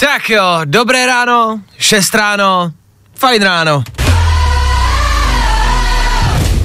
[0.00, 2.72] Tak jo, dobré ráno, 6 ráno,
[3.14, 3.84] fajn ráno.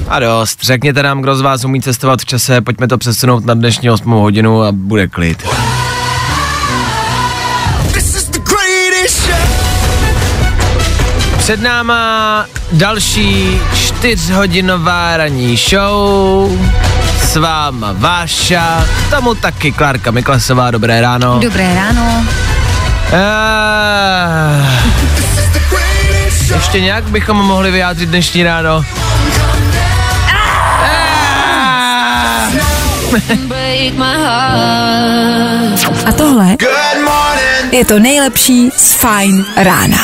[0.08, 3.54] A dost, řekněte nám, kdo z vás umí cestovat v čase, pojďme to přesunout na
[3.54, 5.48] dnešní 8 hodinu a bude klid.
[11.38, 16.50] Před náma další čtyřhodinová ranní show.
[17.22, 21.38] S váma Váša, tomu taky Klárka Miklasová, dobré ráno.
[21.42, 22.24] Dobré ráno.
[23.12, 24.66] Uh,
[26.54, 28.84] ještě nějak bychom mohli vyjádřit dnešní ráno?
[30.82, 31.10] Ah.
[33.46, 36.06] Break my heart.
[36.06, 36.56] A tohle
[37.72, 39.96] je to nejlepší z Fajn rána.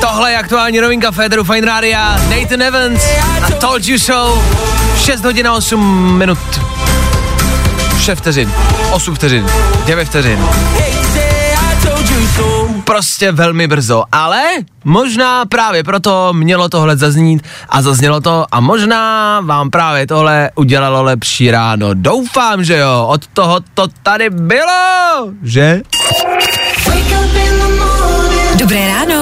[0.00, 3.02] Tohle je aktuální novinka Federu Fine Rádia, Nathan Evans
[3.42, 4.44] a Told You So.
[4.96, 6.73] 6 hodin a 8 minut.
[8.04, 8.52] 6 vteřin,
[8.92, 9.46] 8 vteřin,
[9.86, 10.38] 9 vteřin.
[12.84, 14.42] Prostě velmi brzo, ale
[14.84, 21.02] možná právě proto mělo tohle zaznít a zaznělo to a možná vám právě tohle udělalo
[21.02, 21.88] lepší ráno.
[21.94, 25.80] Doufám, že jo, od toho to tady bylo, že?
[28.54, 29.13] Dobré ráno,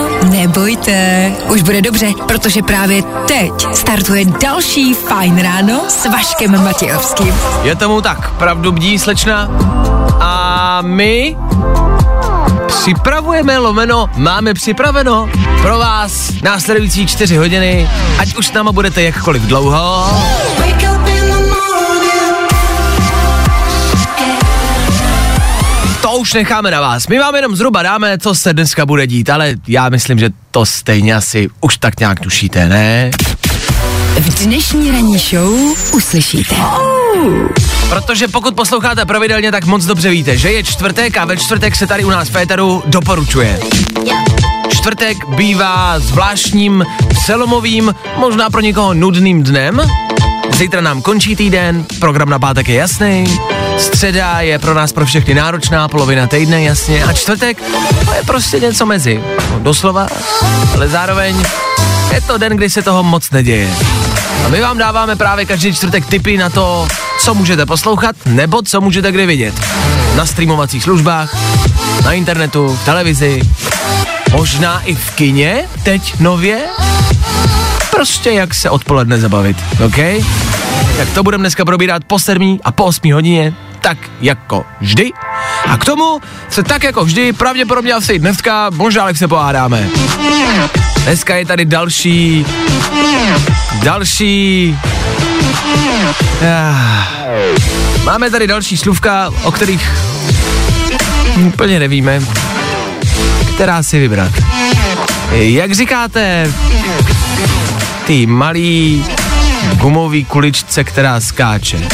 [0.57, 7.35] nebojte, už bude dobře, protože právě teď startuje další Fajn ráno s Vaškem Matějovským.
[7.63, 9.49] Je tomu tak, pravdu bdí slečna
[10.21, 11.37] a my
[12.67, 15.29] připravujeme lomeno, máme připraveno
[15.63, 17.89] pro vás následující čtyři hodiny,
[18.19, 20.07] ať už s náma budete jakkoliv dlouho.
[26.23, 27.07] Už necháme na vás.
[27.07, 30.67] My vám jenom zhruba dáme, co se dneska bude dít, ale já myslím, že to
[30.67, 33.11] stejně asi už tak nějak tušíte, ne?
[34.21, 35.55] V dnešní ranní show
[35.93, 36.55] uslyšíte.
[37.89, 41.87] Protože pokud posloucháte pravidelně, tak moc dobře víte, že je čtvrtek a ve čtvrtek se
[41.87, 43.61] tady u nás v Féteru doporučuje.
[44.77, 49.81] Čtvrtek bývá zvláštním, přelomovým, možná pro někoho nudným dnem.
[50.57, 53.25] Zítra nám končí týden, program na pátek je jasný,
[53.83, 57.63] středa je pro nás pro všechny náročná, polovina týdne jasně a čtvrtek
[58.05, 59.23] to je prostě něco mezi.
[59.51, 60.07] No, doslova,
[60.75, 61.45] ale zároveň
[62.15, 63.71] je to den, kdy se toho moc neděje.
[64.47, 66.89] A my vám dáváme právě každý čtvrtek tipy na to,
[67.21, 69.55] co můžete poslouchat nebo co můžete kdy vidět.
[70.17, 71.37] Na streamovacích službách,
[72.05, 73.43] na internetu, v televizi,
[74.33, 76.61] možná i v kině, teď nově.
[77.91, 79.57] Prostě jak se odpoledne zabavit,
[79.87, 80.25] OK?
[80.97, 85.11] Tak to budeme dneska probírat po 7 a po 8 hodině, tak jako vždy.
[85.67, 89.89] A k tomu se tak jako vždy pravděpodobně asi dneska možná se pohádáme.
[91.05, 92.47] Dneska je tady další,
[93.83, 94.79] další,
[96.43, 97.05] ah,
[98.05, 99.91] máme tady další slůvka, o kterých
[101.47, 102.23] úplně nevíme,
[103.55, 104.33] která si vybrat.
[105.33, 106.53] Jak říkáte,
[108.07, 109.05] ty malý
[109.75, 111.89] gumový kuličce, která skáče.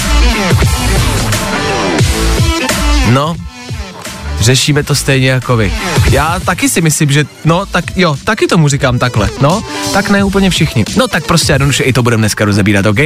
[3.12, 3.36] No,
[4.41, 5.72] řešíme to stejně jako vy.
[6.10, 9.31] Já taky si myslím, že no, tak jo, taky tomu říkám takhle.
[9.40, 10.84] No, tak ne úplně všichni.
[10.96, 12.99] No tak prostě jednoduše i to budeme dneska rozebírat, OK?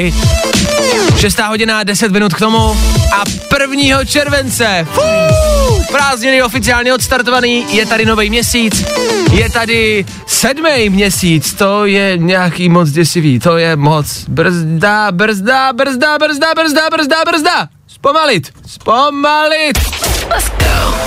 [1.16, 2.76] 6 hodina, 10 minut k tomu
[3.12, 3.22] a
[3.60, 4.04] 1.
[4.04, 4.86] července.
[4.92, 8.84] Fuu, prázdniny oficiálně odstartovaný, je tady nový měsíc,
[9.32, 16.18] je tady sedmý měsíc, to je nějaký moc děsivý, to je moc brzda, brzda, brzda,
[16.18, 17.68] brzda, brzda, brzda, brzda.
[18.02, 19.78] Zpomalit, zpomalit.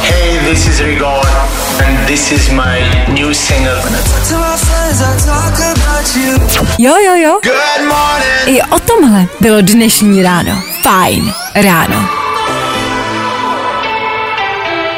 [0.02, 1.20] Hey, this is Rigor,
[1.84, 2.80] and this is my
[3.14, 3.82] new single.
[6.80, 8.48] Jo, jo, jo, Good morning.
[8.58, 10.62] i o tomhle bylo dnešní ráno.
[10.82, 12.10] Fajn ráno.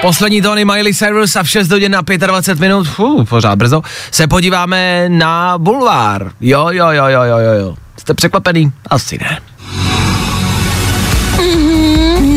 [0.01, 4.27] Poslední tóny Miley Cyrus a v 6 hodin na 25 minut, fů, pořád brzo, se
[4.27, 6.31] podíváme na bulvár.
[6.41, 7.75] Jo, jo, jo, jo, jo, jo, jo.
[7.97, 8.71] Jste překvapený?
[8.89, 9.39] Asi ne.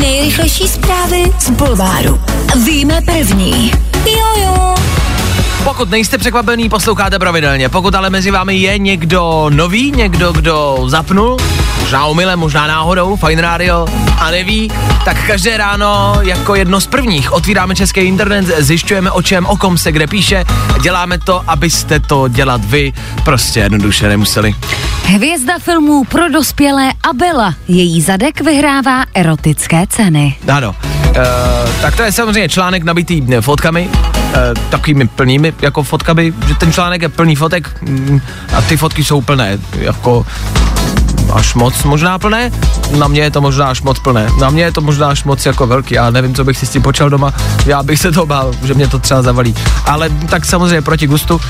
[0.01, 2.21] Nejrychlejší zprávy z Bulváru.
[2.65, 3.71] Víme první.
[4.05, 4.75] Jo, jo.
[5.63, 7.69] Pokud nejste překvapený, posloucháte pravidelně.
[7.69, 11.37] Pokud ale mezi vámi je někdo nový, někdo, kdo zapnul,
[11.79, 13.87] možná umyle, možná náhodou, Fine Radio
[14.19, 14.71] a neví,
[15.05, 19.77] tak každé ráno jako jedno z prvních otvíráme český internet, zjišťujeme o čem, o kom
[19.77, 20.45] se kde píše,
[20.81, 22.93] děláme to, abyste to dělat vy
[23.23, 24.55] prostě jednoduše nemuseli.
[25.11, 27.55] Hvězda filmů pro dospělé Abela.
[27.67, 30.37] Její zadek vyhrává erotické ceny.
[30.53, 30.75] Ano.
[31.11, 34.35] Uh, tak to je samozřejmě článek nabitý eh, fotkami, uh,
[34.69, 38.21] takovými plnými jako fotkami, že ten článek je plný fotek mm,
[38.53, 40.25] a ty fotky jsou plné, jako
[41.33, 42.51] až moc možná plné,
[42.97, 45.45] na mě je to možná až moc plné, na mě je to možná až moc
[45.45, 47.33] jako velký, já nevím, co bych si s tím počal doma,
[47.65, 49.55] já bych se to bál, že mě to třeba zavalí,
[49.85, 51.41] ale tak samozřejmě proti gustu.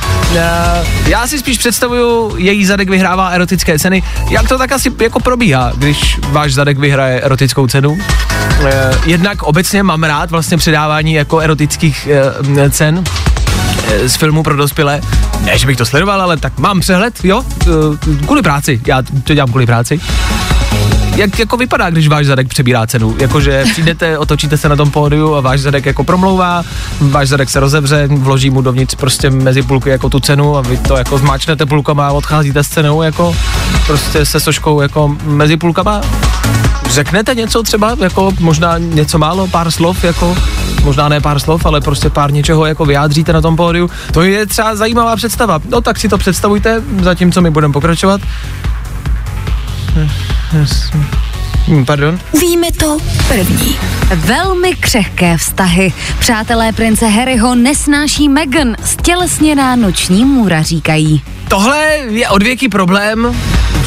[1.05, 5.71] Já si spíš představuju, její zadek vyhrává erotické ceny, jak to tak asi jako probíhá,
[5.75, 7.97] když váš zadek vyhraje erotickou cenu.
[8.65, 12.07] Eh, jednak obecně mám rád vlastně předávání jako erotických
[12.57, 13.03] eh, cen
[13.87, 15.01] eh, z filmu pro dospělé.
[15.45, 19.33] Ne, že bych to sledoval, ale tak mám přehled, jo, eh, kvůli práci, já to
[19.33, 19.99] dělám kvůli práci.
[21.15, 23.15] Jak jako vypadá, když váš zadek přebírá cenu?
[23.19, 26.63] Jakože přijdete, otočíte se na tom pódiu a váš zadek jako promlouvá,
[26.99, 30.77] váš zadek se rozevře, vloží mu dovnitř prostě mezi půlky jako tu cenu a vy
[30.77, 33.35] to jako zmáčnete půlkama a odcházíte s cenou jako
[33.85, 36.01] prostě se soškou jako mezi půlkama
[36.91, 40.37] řeknete něco třeba, jako možná něco málo, pár slov, jako
[40.83, 43.89] možná ne pár slov, ale prostě pár něčeho jako vyjádříte na tom pódiu.
[44.13, 45.59] To je třeba zajímavá představa.
[45.69, 48.21] No tak si to představujte, zatímco my budeme pokračovat.
[49.95, 50.09] Hm,
[51.85, 52.19] Pardon?
[52.41, 53.75] Víme to první.
[54.15, 55.93] Velmi křehké vztahy.
[56.19, 61.21] Přátelé prince Harryho nesnáší Meghan, stělesněná noční můra říkají.
[61.51, 63.35] Tohle je odvěký problém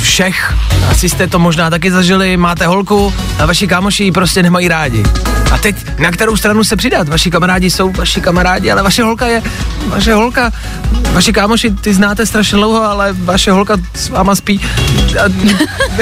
[0.01, 0.55] všech.
[0.91, 5.03] Asi jste to možná taky zažili, máte holku a vaši kámoši ji prostě nemají rádi.
[5.53, 7.09] A teď na kterou stranu se přidat?
[7.09, 9.43] Vaši kamarádi jsou vaši kamarádi, ale vaše holka je
[9.87, 10.53] vaše holka.
[11.13, 14.61] Vaši kámoši ty znáte strašně dlouho, ale vaše holka s váma spí.
[15.25, 15.29] A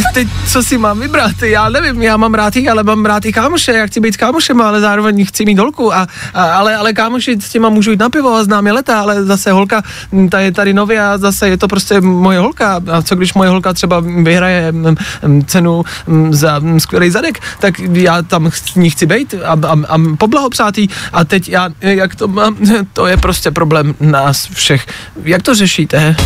[0.15, 1.43] teď co si mám vybrat?
[1.43, 4.17] Já nevím, já mám rád jí, ale mám rád i kámoše, já chci být s
[4.17, 5.95] kámošem, ale zároveň chci mít holku.
[5.95, 9.01] A, a, ale, ale kámoši s těma můžu jít na pivo a znám je leta,
[9.01, 9.83] ale zase holka,
[10.31, 12.81] ta je tady nově a zase je to prostě moje holka.
[12.93, 14.97] A co když moje holka třeba vyhraje mm,
[15.27, 19.77] mm, cenu mm, za skvělý zadek, tak já tam s ní chci být a, a,
[19.89, 20.89] a poblahopřát jí.
[21.13, 22.57] A teď já, jak to mám,
[22.93, 24.87] to je prostě problém nás všech.
[25.25, 26.17] Jak to řešíte?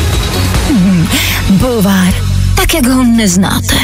[1.50, 2.14] Bulvár,
[2.56, 3.76] tak jak ho neznáte.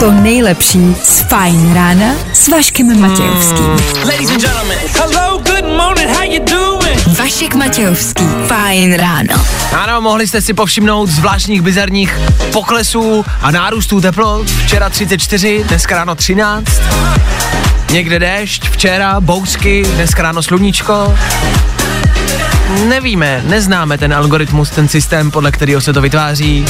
[0.00, 3.66] To nejlepší z Fajn rána s Vaškem Matějovským.
[4.04, 4.78] Ladies and gentlemen.
[4.98, 7.18] Hello, good morning, how you doing?
[7.18, 8.24] Vašek Matějovský.
[8.46, 9.44] Fajn ráno.
[9.72, 12.18] Ano, mohli jste si povšimnout zvláštních bizarních
[12.52, 14.50] poklesů a nárůstů teplot.
[14.50, 16.66] Včera 34, dneska ráno 13.
[17.92, 21.14] Někde déšť, včera bouřky, dneska ráno sluníčko.
[22.88, 26.64] Nevíme, neznáme ten algoritmus, ten systém, podle kterého se to vytváří.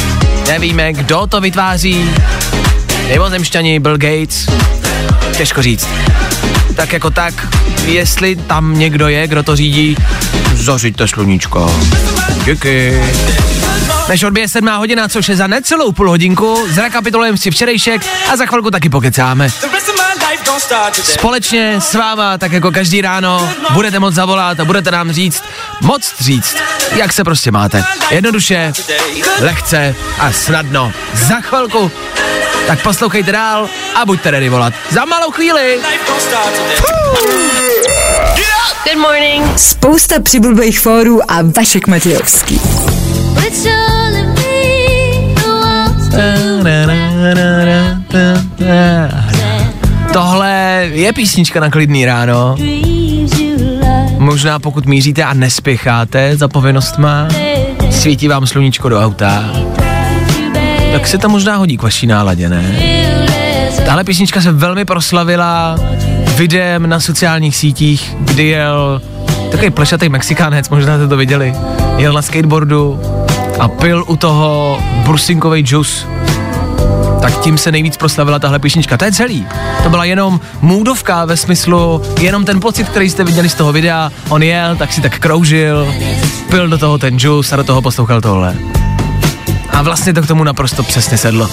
[0.48, 2.10] Nevíme, kdo to vytváří.
[3.10, 4.46] Mimozemšťani, Bill Gates.
[5.36, 5.88] Těžko říct.
[6.76, 7.34] Tak jako tak,
[7.84, 9.96] jestli tam někdo je, kdo to řídí,
[10.54, 11.80] zařiďte sluníčko.
[12.44, 13.02] Díky.
[14.08, 18.46] Než odbije sedmá hodina, což je za necelou půl hodinku, zrekapitulujeme si včerejšek a za
[18.46, 19.50] chvilku taky pokecáme.
[21.02, 25.44] Společně s váma, tak jako každý ráno, budete moc zavolat a budete nám říct,
[25.80, 26.56] moc říct,
[26.96, 27.84] jak se prostě máte.
[28.10, 28.72] Jednoduše,
[29.40, 30.92] lehce a snadno.
[31.14, 31.90] Za chvilku.
[32.70, 34.74] Tak poslouchejte dál a buďte ready volat.
[34.90, 35.78] Za malou chvíli.
[38.84, 39.58] Good morning.
[39.58, 42.60] Spousta přibulbých fórů a Vašek Matějovský.
[50.12, 52.56] Tohle je písnička na klidný ráno.
[54.18, 57.28] Možná pokud míříte a nespěcháte za povinnostma,
[57.90, 59.44] svítí vám sluníčko do auta,
[60.92, 62.76] tak se to možná hodí k vaší náladě, ne?
[63.84, 65.76] Tahle písnička se velmi proslavila
[66.36, 69.02] videem na sociálních sítích, kdy jel
[69.50, 71.54] takový plešatý Mexikánec, možná jste to viděli,
[71.96, 73.00] jel na skateboardu
[73.58, 76.06] a pil u toho brusinkový džus.
[77.20, 78.96] Tak tím se nejvíc proslavila tahle písnička.
[78.96, 79.46] To je celý.
[79.82, 84.12] To byla jenom můdovka ve smyslu, jenom ten pocit, který jste viděli z toho videa.
[84.28, 85.94] On jel, tak si tak kroužil,
[86.50, 88.79] pil do toho ten džus a do toho poslouchal tohle.
[89.72, 91.48] A vlastně to k tomu naprosto přesně sedlo.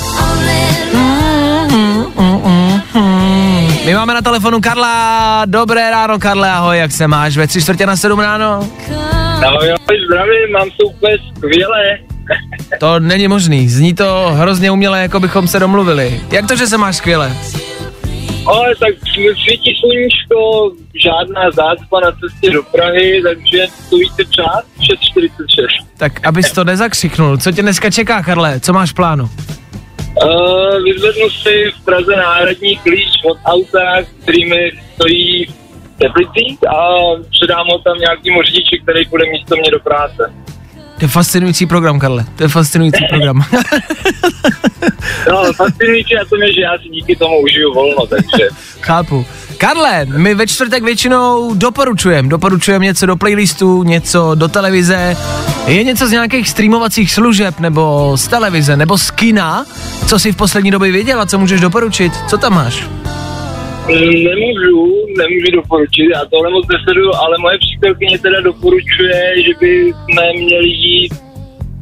[3.86, 5.44] My máme na telefonu Karla.
[5.46, 7.38] Dobré ráno, Karle, ahoj, jak se máš?
[7.38, 8.70] Ve tři čtvrtě na sedm ráno?
[9.46, 11.98] Ahoj, ahoj, zdravím, mám to úplně skvěle.
[12.80, 16.22] To není možný, zní to hrozně uměle, jako bychom se domluvili.
[16.32, 17.32] Jak to, že se máš skvěle?
[18.48, 18.96] Ale tak
[19.44, 20.72] svítí sluníčko,
[21.04, 25.88] žádná zácpa na cestě do Prahy, takže to víte čas, 6.46.
[25.98, 28.60] Tak abys to nezakřiknul, co tě dneska čeká, Karle?
[28.60, 29.24] Co máš v plánu?
[29.24, 36.98] Uh, vyzvednu si v Praze náhradní klíč od auta, který mi stojí v Teplicích a
[37.30, 40.34] předám ho tam nějakýmu řidiči, který půjde místo mě do práce.
[40.98, 42.26] To je fascinující program, Karle.
[42.36, 43.46] To je fascinující program.
[45.32, 48.48] No, fascinující na tom je, že já si díky tomu užiju volno, takže
[48.82, 49.26] Chápu.
[49.58, 52.30] Karle, my ve čtvrtek většinou doporučujeme.
[52.30, 55.18] Doporučujeme něco do playlistu, něco do televize.
[55.68, 59.66] Je něco z nějakých streamovacích služeb, nebo z televize, nebo z kina,
[60.08, 62.14] co jsi v poslední době viděl a co můžeš doporučit?
[62.28, 62.88] Co tam máš?
[63.96, 64.78] Nemůžu,
[65.18, 70.70] nemůžu doporučit, já tohle moc nesleduju, ale moje přítelkyně teda doporučuje, že by jsme měli
[70.70, 71.14] jít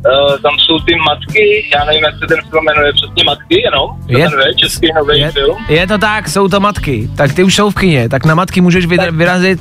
[0.05, 3.89] Uh, tam jsou ty matky, já nevím, jak se ten film jmenuje, přesně matky, jenom,
[4.11, 5.57] to Je- ten ve, český nový Je, film.
[5.69, 7.09] je to tak, jsou to matky.
[7.17, 9.59] Tak ty už jsou v kině, tak na matky můžeš vyra- vyrazit.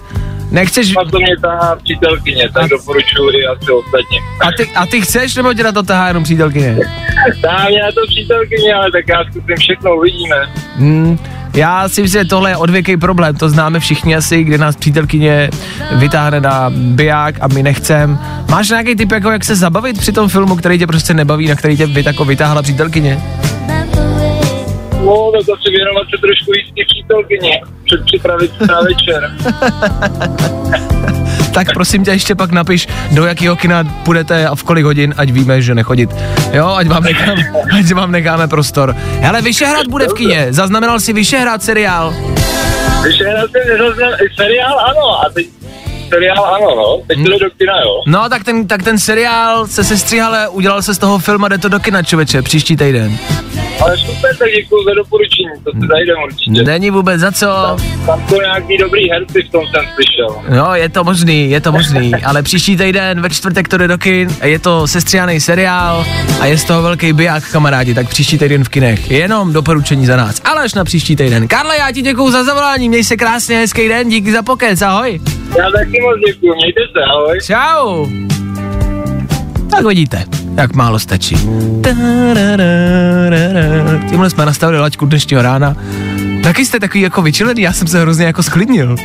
[0.51, 0.97] Nechceš...
[0.97, 4.23] A to mě tahá přítelkyně, tak doporučuji i asi ostatním.
[4.41, 6.77] A ty, a ty chceš, nebo tě na to tahá jenom přítelkyně?
[7.43, 10.37] Tahá mě na to přítelkyně, ale tak já zkusím všechno, uvidíme.
[10.77, 11.19] Hmm,
[11.55, 15.51] já si myslím, že tohle je odvěký problém, to známe všichni asi, kde nás přítelkyně
[15.93, 18.19] vytáhne na biják a my nechcem.
[18.51, 21.55] Máš nějaký typ, jako jak se zabavit při tom filmu, který tě prostě nebaví, na
[21.55, 23.23] který tě vy, jako vytáhla přítelkyně?
[25.01, 29.31] No, tak asi věnovat se trošku jistý přítelkyně, předpřipravit se na večer.
[31.55, 35.31] Tak prosím tě ještě pak napiš, do jakého kina půjdete a v kolik hodin, ať
[35.31, 36.11] víme, že nechodit.
[36.53, 37.39] Jo, ať vám, nechám,
[37.79, 38.97] ať vám necháme prostor.
[39.21, 42.15] Hele, Vyšehrad bude v kině, zaznamenal si Vyšehrad seriál.
[43.05, 45.47] Jsem nezaznal, seriál ano, a teď
[46.15, 48.03] seriál ano, no, teď to jde do kina, jo.
[48.07, 51.49] No, tak ten, tak ten seriál se sestříhal, ale udělal se z toho film a
[51.49, 53.19] jde to do kina, člověče, příští týden.
[53.81, 56.63] Ale super, tak děkuji za doporučení, to si zajdem určitě.
[56.63, 57.47] Není vůbec za co.
[58.07, 60.59] Tam jsou nějaký dobrý herci, v tom jsem slyšel.
[60.59, 63.99] No, je to možný, je to možný, ale příští týden ve čtvrtek to jde do
[63.99, 66.07] kin, je to sestříhaný seriál
[66.41, 69.11] a je z toho velký biják, kamarádi, tak příští týden v kinech.
[69.11, 71.49] Jenom doporučení za nás, ale až na příští týden.
[71.49, 75.21] Karle, já ti děkuju za zavolání, měj se krásně, hezký den, díky za pokec, ahoj.
[75.59, 77.39] Já taky moc děkuji, mějte se, ahoj.
[77.47, 78.07] Čau.
[79.71, 80.25] Tak vidíte,
[80.57, 81.37] jak málo stačí.
[84.11, 85.77] Tímhle jsme nastavili laťku dnešního rána.
[86.43, 88.97] Taky jste takový jako vyčilený, já jsem se hrozně jako sklidnil.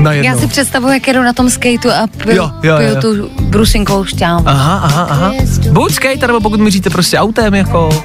[0.00, 0.30] Najednou.
[0.32, 3.00] Já si představuji, jak jedu na tom skateu a piju, Jo, jo, piju jo.
[3.00, 4.42] tu brusinkovou šťávu.
[4.48, 5.32] Aha, aha, aha.
[5.70, 8.04] Buď skate, nebo pokud míříte prostě autem, jako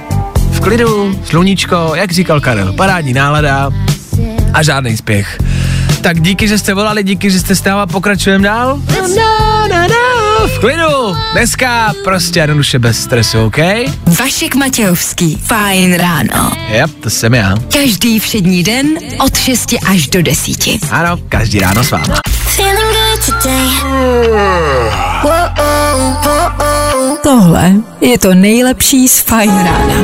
[0.51, 3.71] v klidu, sluníčko, jak říkal Karel, parádní nálada
[4.53, 5.37] a žádný spěch.
[6.03, 8.79] Tak díky, že jste volali, díky, že jste stáva, pokračujeme dál.
[8.87, 9.95] Na, na, na,
[10.55, 13.57] v klidu, dneska prostě jednoduše bez stresu, OK?
[14.19, 15.37] Vašek Matějovský.
[15.45, 16.51] Fajn ráno.
[16.71, 17.55] Yep, to jsem já.
[17.73, 18.87] Každý všední den
[19.25, 20.51] od 6 až do 10.
[20.91, 22.15] Ano, každý ráno s váma.
[27.23, 29.95] Tohle je to nejlepší z Fajn rána.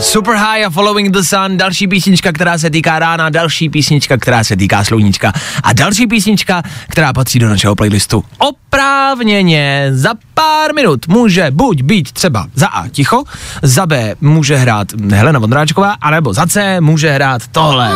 [0.00, 4.44] Super High a Following the Sun, další písnička, která se týká rána, další písnička, která
[4.44, 5.32] se týká sluníčka
[5.62, 8.24] a další písnička, která patří do našeho playlistu.
[8.38, 13.24] Oprávněně za pár minut může buď být třeba za A ticho,
[13.62, 17.92] za B může hrát Helena Vondráčková, anebo za C může hrát tohle.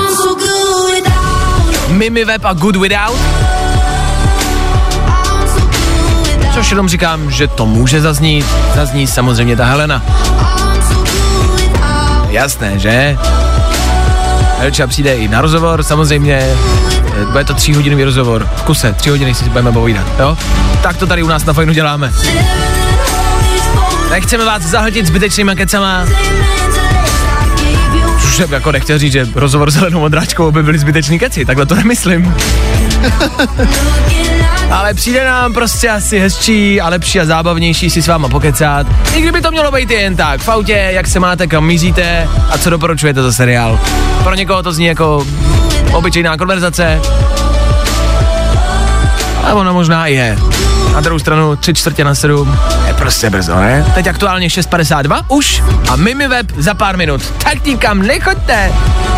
[1.88, 3.19] Mimi Web a Good Without.
[6.55, 10.02] Což jenom říkám, že to může zaznít, zazní samozřejmě ta Helena.
[12.30, 13.16] Jasné, že?
[14.58, 16.50] Helča přijde i na rozhovor, samozřejmě.
[17.23, 18.49] Eh, Bude to tříhodinový rozhovor.
[18.56, 20.37] V kuse, tři hodiny si budeme povídat, jo?
[20.82, 22.12] Tak to tady u nás na Fajnu děláme.
[24.11, 26.04] Nechceme vás zahltit zbytečnýma kecama.
[28.25, 31.66] Už jsem jako nechtěl říct, že rozhovor s Helenou Modráčkovou by byly zbytečný keci, takhle
[31.66, 32.35] to nemyslím.
[34.70, 38.87] Ale přijde nám prostě asi hezčí a lepší a zábavnější si s váma pokecat.
[39.14, 42.58] I kdyby to mělo být jen tak, v autě, jak se máte, kam míříte a
[42.58, 43.80] co doporučujete za seriál.
[44.22, 45.26] Pro někoho to zní jako
[45.92, 47.00] obyčejná konverzace.
[49.44, 50.38] A ono možná i je.
[50.94, 53.92] Na druhou stranu tři čtvrtě na sedm je prostě brzo, ne?
[53.94, 57.34] Teď aktuálně 6.52 už a Mimi Web za pár minut.
[57.44, 58.72] Tak nikam nechoďte.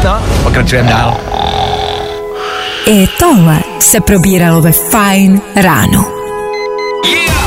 [0.04, 1.16] No, pokračujeme dál.
[2.86, 6.04] I tohle se probíralo ve Fajn ráno.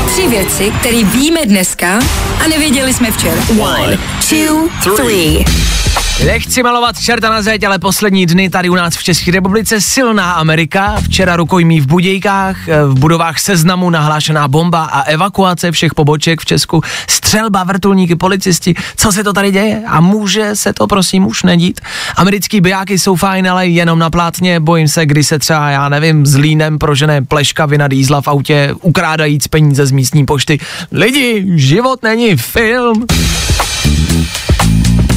[0.06, 1.98] Tři věci, které víme dneska
[2.44, 3.42] a nevěděli jsme včera.
[3.60, 3.98] One,
[4.28, 5.44] two, three.
[6.22, 10.32] Nechci malovat čerta na zeď, ale poslední dny tady u nás v České republice silná
[10.32, 10.96] Amerika.
[11.04, 16.44] Včera rukojmí v Budějkách, eh, v budovách seznamu nahlášená bomba a evakuace všech poboček v
[16.44, 16.82] Česku.
[17.08, 18.74] Střelba, vrtulníky, policisti.
[18.96, 19.82] Co se to tady děje?
[19.86, 21.80] A může se to prosím už nedít?
[22.16, 24.60] Americký bijáky jsou fajn, ale jenom na plátně.
[24.60, 28.74] Bojím se, kdy se třeba, já nevím, s línem prožené pleška vina dýzla v autě,
[28.82, 30.58] ukrádajíc peníze z místní pošty.
[30.92, 33.06] Lidi, život není film.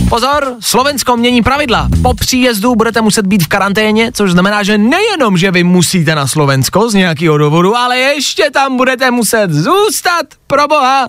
[0.10, 1.90] Pozor, Slovensko mění pravidla.
[2.02, 6.28] Po příjezdu budete muset být v karanténě, což znamená, že nejenom, že vy musíte na
[6.28, 10.26] Slovensko z nějakého důvodu, ale ještě tam budete muset zůstat.
[10.48, 11.08] Pro boha,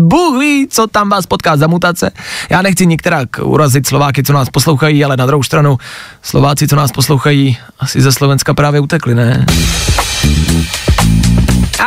[0.00, 2.10] Bůh ví, co tam vás potká za mutace.
[2.50, 5.78] Já nechci některak urazit Slováky, co nás poslouchají, ale na druhou stranu
[6.22, 9.46] Slováci, co nás poslouchají, asi ze Slovenska právě utekli, ne?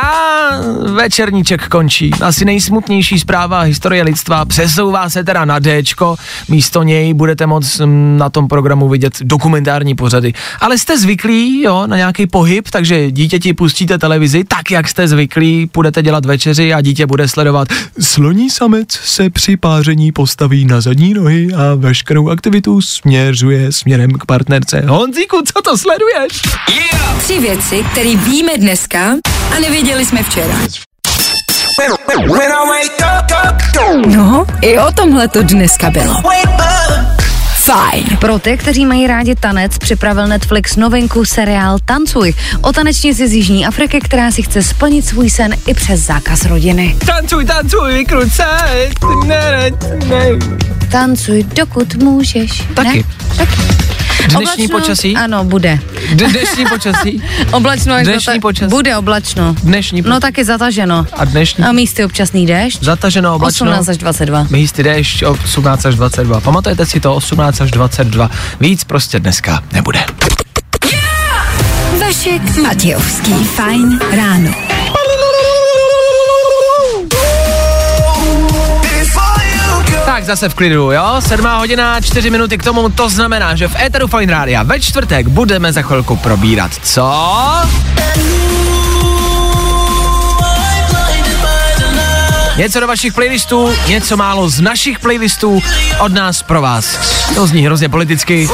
[0.02, 0.33] A
[0.94, 2.10] večerníček končí.
[2.20, 6.16] Asi nejsmutnější zpráva historie lidstva přesouvá se teda na Dčko.
[6.48, 10.32] Místo něj budete moc mm, na tom programu vidět dokumentární pořady.
[10.60, 15.70] Ale jste zvyklí, jo, na nějaký pohyb, takže dítěti pustíte televizi, tak jak jste zvyklí,
[15.74, 17.68] budete dělat večeři a dítě bude sledovat.
[18.00, 24.24] Sloní samec se při páření postaví na zadní nohy a veškerou aktivitu směřuje směrem k
[24.26, 24.84] partnerce.
[24.86, 26.42] Honzíku, co to sleduješ?
[27.18, 29.16] Tři věci, které víme dneska
[29.56, 30.43] a nevěděli jsme včera.
[34.06, 36.14] No, i o tomhle to dneska bylo.
[37.64, 38.16] Fajn.
[38.20, 43.66] Pro ty, kteří mají rádi tanec, připravil Netflix novinku seriál Tancuj o tanečnici z Jižní
[43.66, 46.96] Afriky, která si chce splnit svůj sen i přes zákaz rodiny.
[47.06, 48.90] Tancuj, tancuj, krucaj,
[49.26, 49.70] ne,
[50.06, 50.26] ne.
[50.90, 52.62] Tancuj, dokud můžeš.
[52.74, 52.98] Taky.
[52.98, 53.36] Ne?
[53.36, 53.56] Taky.
[54.28, 55.16] Dnešní počasí?
[55.16, 55.78] Ano, bude.
[56.14, 57.22] Dnešní počasí?
[57.52, 58.70] Oblačno až Dnešní zata- počasí?
[58.70, 59.54] Bude oblačno.
[59.62, 61.06] Dnešní po- No taky zataženo.
[61.12, 61.64] A dnešní?
[61.64, 62.82] A místy občasný déšť.
[62.82, 63.66] Zataženo oblačno.
[63.66, 64.46] 18 až 22.
[64.50, 66.40] Místy déšť 18 až 22.
[66.40, 68.30] Pamatujete si to 18 až 22.
[68.60, 70.00] Víc prostě dneska nebude.
[72.00, 73.32] Vašek Matějovský.
[73.32, 74.73] Fajn ráno.
[80.06, 81.16] Tak zase v klidu, jo?
[81.20, 85.28] Sedmá hodina, čtyři minuty k tomu, to znamená, že v Eteru Fine Rádia ve čtvrtek
[85.28, 86.72] budeme za chvilku probírat.
[86.82, 87.12] Co?
[92.56, 95.62] Něco do vašich playlistů, něco málo z našich playlistů,
[96.00, 96.98] od nás pro vás.
[97.34, 98.48] To zní hrozně politicky.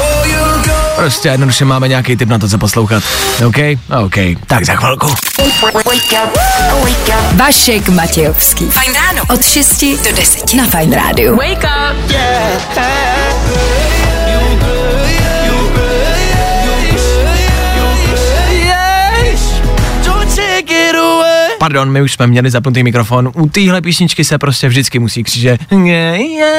[1.00, 3.02] Prostě jednoduše máme nějaký tip na to, co poslouchat.
[3.46, 3.56] OK?
[4.04, 4.14] OK.
[4.46, 5.14] Tak za chvilku.
[7.32, 8.70] Vašek Matějovský.
[8.70, 9.22] Fajn ráno.
[9.30, 11.36] Od 6 do 10 na Fajn rádiu.
[11.36, 12.14] Wake up,
[21.70, 23.30] Pardon, my už jsme měli zapnutý mikrofon.
[23.35, 25.59] U téhle písničky se prostě vždycky musí křiže.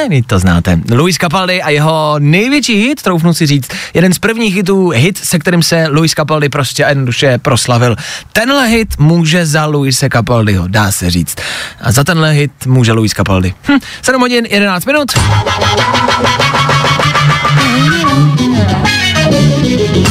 [0.08, 0.80] Vy to znáte.
[0.94, 5.38] Luis Capaldi a jeho největší hit, troufnu si říct, jeden z prvních hitů, hit, se
[5.38, 7.96] kterým se Luis Capaldi prostě jednoduše proslavil.
[8.32, 11.36] Tenhle hit může za Luise Capaldiho, dá se říct.
[11.80, 13.54] A za tenhle hit může Luis Capaldi.
[13.68, 15.12] Hm, 7 hodin, 11 minut.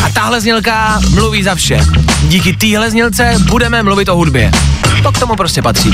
[0.04, 1.80] A tahle znělka mluví za vše.
[2.24, 4.52] Díky téhle znělce budeme mluvit o hudbě.
[5.04, 5.92] To k tomu prostě patří.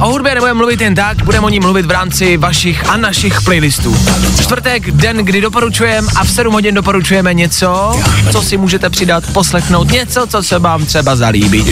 [0.00, 3.42] O hudbě nebudeme mluvit jen tak, budeme o ní mluvit v rámci vašich a našich
[3.42, 3.96] playlistů.
[4.42, 8.00] Čtvrtek, den, kdy doporučujeme a v 7 hodin doporučujeme něco,
[8.32, 11.66] co si můžete přidat, poslechnout, něco, co se vám třeba zalíbí.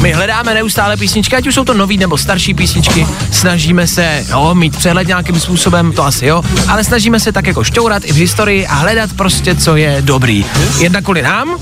[0.00, 4.54] My hledáme neustále písničky, ať už jsou to nový nebo starší písničky, snažíme se jo,
[4.54, 8.16] mít přehled nějakým způsobem, to asi jo, ale snažíme se tak jako šťourat i v
[8.16, 10.31] historii a hledat prostě, co je dobrý.
[10.78, 11.56] Jednak kvůli nám,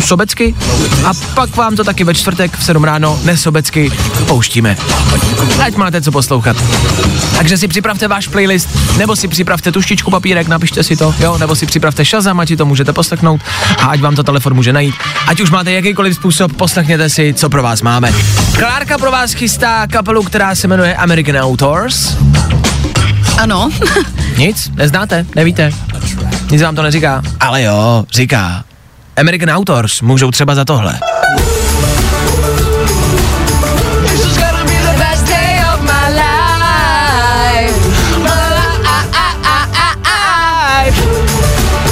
[0.00, 0.54] sobecky,
[1.04, 3.92] a pak vám to taky ve čtvrtek v 7 ráno nesobecky
[4.26, 4.76] pouštíme.
[5.64, 6.56] Ať máte co poslouchat.
[7.38, 11.56] Takže si připravte váš playlist, nebo si připravte tuštičku, papírek, napište si to, jo, nebo
[11.56, 13.40] si připravte Shazam, ať si to můžete poslechnout
[13.78, 14.94] a ať vám to telefon může najít.
[15.26, 18.12] Ať už máte jakýkoliv způsob, poslechněte si, co pro vás máme.
[18.58, 22.16] Klárka pro vás chystá kapelu, která se jmenuje American Outdoors.
[23.38, 23.70] Ano.
[24.36, 25.72] Nic, neznáte, nevíte.
[26.50, 28.64] Nic vám to neříká, ale jo, říká.
[29.16, 30.98] American Outdoors můžou třeba za tohle.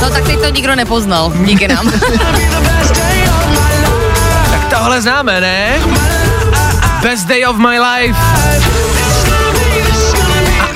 [0.03, 1.33] No tak teď to nikdo nepoznal.
[1.45, 1.93] Díky nám.
[4.51, 5.79] Tak tohle známe, ne?
[7.03, 8.19] Best day of my life.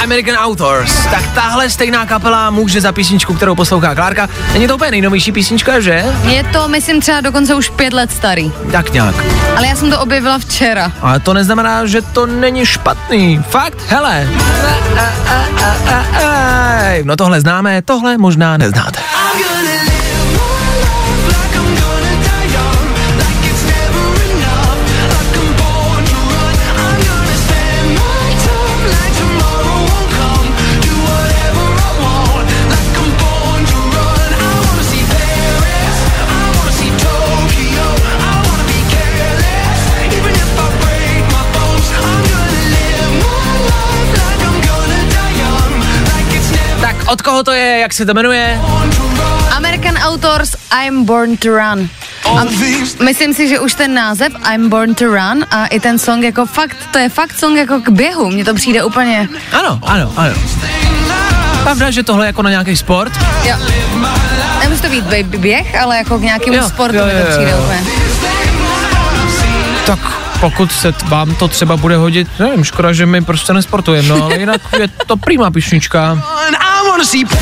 [0.07, 1.07] American Authors.
[1.11, 4.29] Tak tahle stejná kapela může za písničku, kterou poslouchá Klárka.
[4.53, 6.05] Není to úplně nejnovější písnička, že?
[6.25, 8.53] Je to, myslím, třeba dokonce už pět let starý.
[8.73, 9.15] Tak nějak.
[9.57, 10.93] Ale já jsem to objevila včera.
[11.01, 13.43] Ale to neznamená, že to není špatný.
[13.51, 14.29] Fakt, hele.
[17.03, 19.01] No tohle známe, tohle možná neznáte.
[19.01, 19.76] Tak
[47.07, 48.61] od koho to je, jak se to jmenuje?
[49.57, 51.89] American Authors I'm Born to Run.
[52.39, 52.45] A
[53.05, 56.47] myslím si, že už ten název I'm Born to Run a i ten song jako
[56.47, 58.31] fakt, to je fakt song jako k běhu.
[58.31, 60.35] Mně to přijde úplně, Ano, ano, ano.
[61.63, 63.13] Pravda, že tohle je jako na nějaký sport?
[63.45, 63.57] jo.
[64.61, 67.31] Nemusí to být baby běh, ale jako k nějakému Jo, sportu jo, mi jo, to
[67.33, 67.59] přijde jo.
[67.65, 67.83] úplně.
[69.87, 69.99] Tak
[70.41, 74.25] pokud se t- vám to třeba bude hodit, nevím, škoda, že my prostě nesportujeme, no
[74.25, 75.17] ale jinak je to
[77.05, 77.37] prýmá písnička.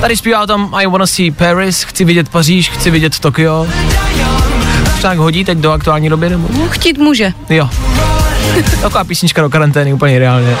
[0.00, 3.66] Tady zpívá o tom I wanna see Paris, chci vidět Paříž, chci vidět Tokio.
[4.96, 6.48] To tak hodí teď do aktuální doby, nebo?
[6.58, 7.32] No, chtít může.
[7.50, 7.70] Jo.
[8.82, 10.56] Taková písnička do karantény, úplně ideálně.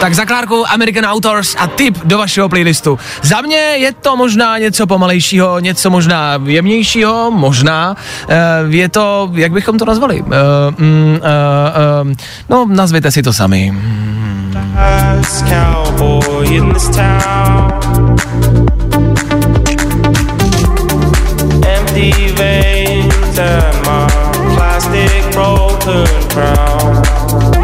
[0.00, 2.98] Tak za Klárku American Authors a tip do vašeho playlistu.
[3.22, 7.96] Za mě je to možná něco pomalejšího, něco možná jemnějšího, možná.
[8.28, 10.20] Uh, je to, jak bychom to nazvali?
[10.20, 10.28] Uh,
[10.78, 12.12] mm, uh, uh,
[12.48, 13.72] no, nazvěte si to sami.
[22.36, 24.06] Veins and my
[24.56, 27.61] plastic broken crown.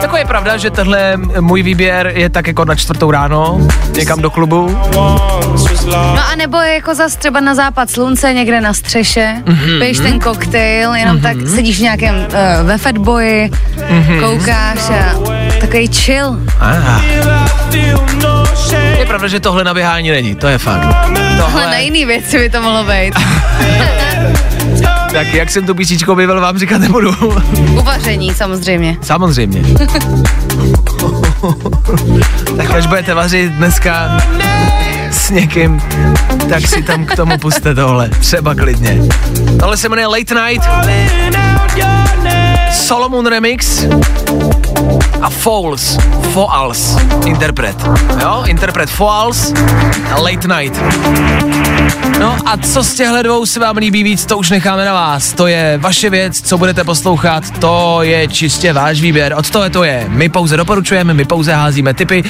[0.00, 3.60] Tako je pravda, že tenhle můj výběr je tak jako na čtvrtou ráno,
[3.96, 4.78] někam do klubu.
[5.94, 9.56] No a nebo jako zas třeba na západ slunce, někde na střeše, Mhm.
[9.58, 9.78] mm-hmm.
[9.78, 11.22] piješ ten koktejl, jenom mm-hmm.
[11.22, 13.50] tak sedíš v nějakém uh, ve fatboji,
[13.90, 14.02] Mhm.
[14.02, 14.20] mm-hmm.
[14.20, 15.14] koukáš a
[15.60, 16.36] takový chill.
[16.60, 17.02] Aha.
[18.98, 20.82] Je pravda, že tohle na běhání není, to je fakt.
[20.82, 23.14] Ale na Tohle, jiný věci by to mohlo být.
[25.12, 27.14] tak jak jsem tu písničku objevil, vám říkat nebudu.
[27.78, 28.96] Uvaření samozřejmě.
[29.02, 29.62] Samozřejmě.
[32.56, 34.18] tak až budete vařit dneska
[35.10, 35.82] s někým,
[36.48, 38.08] tak si tam k tomu puste tohle.
[38.08, 39.00] Třeba klidně.
[39.60, 40.68] Tohle se jmenuje Late Night.
[42.74, 43.86] Solomon Remix
[45.22, 45.98] a Fouls,
[46.32, 47.76] Foals, interpret.
[48.20, 49.52] Jo, interpret Foals
[50.12, 50.82] a Late Night.
[52.20, 55.32] No a co z těchto dvou se vám líbí víc, to už necháme na vás.
[55.32, 59.34] To je vaše věc, co budete poslouchat, to je čistě váš výběr.
[59.38, 60.04] Od toho to je.
[60.08, 62.24] My pouze doporučujeme, my pouze házíme tipy,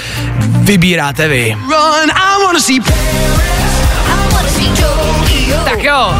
[0.46, 1.56] vybíráte vy.
[5.64, 6.14] Tak jo,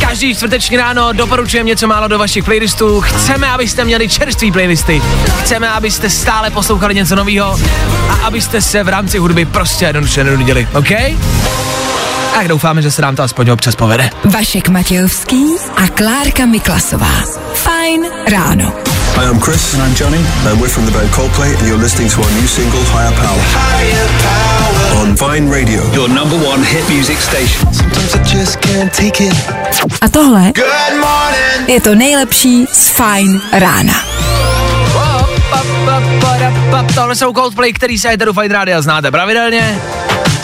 [0.00, 3.00] každý čtvrteční ráno doporučujeme něco málo do vašich playlistů.
[3.00, 5.02] Chceme, abyste měli čerstvé playlisty.
[5.40, 7.60] Chceme, abyste stále poslouchali něco nového
[8.10, 10.90] a abyste se v rámci hudby prostě jednoduše nenudili, OK?
[12.34, 14.10] Tak doufáme, že se nám to aspoň občas povede.
[14.24, 15.44] Vašek Matějovský
[15.76, 17.22] a Klárka Miklasová.
[17.54, 18.87] Fajn ráno.
[19.18, 19.74] Hi, I'm Chris.
[19.74, 20.22] And I'm Johnny.
[20.46, 23.42] And we're from the band Coldplay, and you're listening to our new single, Higher Power.
[25.02, 25.82] On Vine Radio.
[25.90, 27.66] Your number one hit music station.
[27.74, 29.34] Sometimes I just can't take it.
[30.00, 31.68] A tohle Good morning.
[31.68, 33.94] je to nejlepší z Fajn rána.
[36.94, 39.78] Tohle jsou Coldplay, který se Eteru Fight Rádia znáte pravidelně.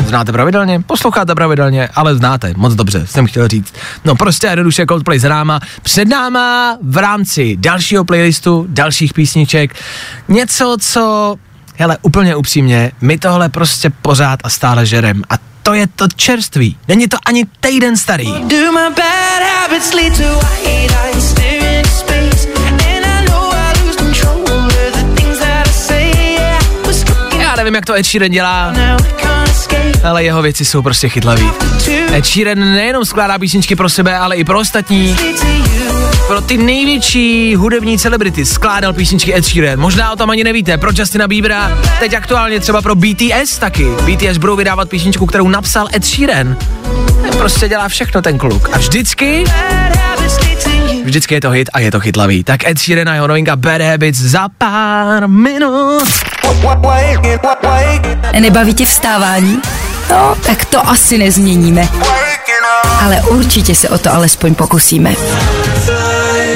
[0.07, 0.81] Znáte pravidelně?
[0.81, 3.75] Posloucháte pravidelně, ale znáte, moc dobře, jsem chtěl říct.
[4.05, 5.61] No prostě jednoduše Coldplay s náma.
[5.83, 9.75] Před náma v rámci dalšího playlistu, dalších písniček,
[10.29, 11.35] něco, co,
[11.77, 15.23] hele, úplně upřímně, my tohle prostě pořád a stále žerem.
[15.31, 16.77] A to je to čerství.
[16.89, 18.35] Není to ani týden starý.
[27.39, 28.73] Já nevím, jak to Ed Sheeran dělá,
[30.05, 31.51] ale jeho věci jsou prostě chytlavý.
[32.13, 35.17] Ed Sheeran nejenom skládá písničky pro sebe, ale i pro ostatní.
[36.27, 39.81] Pro ty největší hudební celebrity skládal písničky Ed Sheeran.
[39.81, 40.79] Možná o tom ani nevíte.
[40.79, 43.87] Pro Justina Biebera, teď aktuálně třeba pro BTS taky.
[44.07, 46.57] BTS budou vydávat písničku, kterou napsal Ed Sheeran.
[47.39, 48.69] Prostě dělá všechno ten kluk.
[48.73, 49.45] A vždycky,
[51.05, 52.45] vždycky je to hit a je to chytlavý.
[52.45, 56.34] Tak Ed Sheeran a jeho novinka Bad Habits za pár minut.
[58.41, 59.61] Nebaví tě vstávání?
[60.11, 61.89] No, tak to asi nezměníme.
[63.01, 65.15] ale určitě se o to alespoň pokusíme.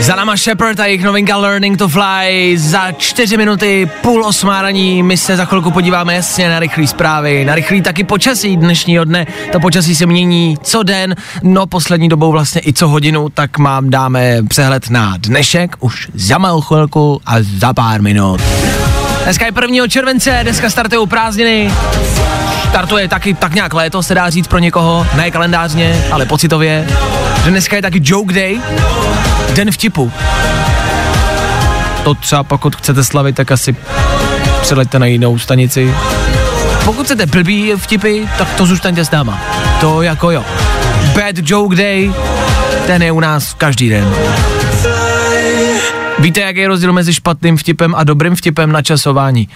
[0.00, 5.02] Za náma Shepard a jejich novinka Learning to Fly za čtyři minuty, půl osmáraní.
[5.02, 9.26] My se za chvilku podíváme jasně na rychlé zprávy, na rychlý taky počasí dnešního dne.
[9.52, 13.90] To počasí se mění co den, no poslední dobou vlastně i co hodinu, tak mám
[13.90, 18.40] dáme přehled na dnešek už za malou chvilku a za pár minut.
[19.28, 19.88] Dneska je 1.
[19.88, 21.72] července, dneska startují prázdniny.
[22.68, 26.86] Startuje taky tak nějak léto, se dá říct pro někoho, ne kalendářně, ale pocitově.
[27.44, 28.60] Že dneska je taky joke day,
[29.54, 30.12] den vtipu.
[32.04, 33.76] To třeba pokud chcete slavit, tak asi
[34.60, 35.94] přeleďte na jinou stanici.
[36.84, 39.42] Pokud chcete blbý vtipy, tak to zůstaňte s náma.
[39.80, 40.44] To jako jo.
[41.14, 42.12] Bad joke day,
[42.86, 44.14] ten je u nás každý den.
[46.20, 49.48] Víte, jaký je rozdíl mezi špatným vtipem a dobrým vtipem na časování?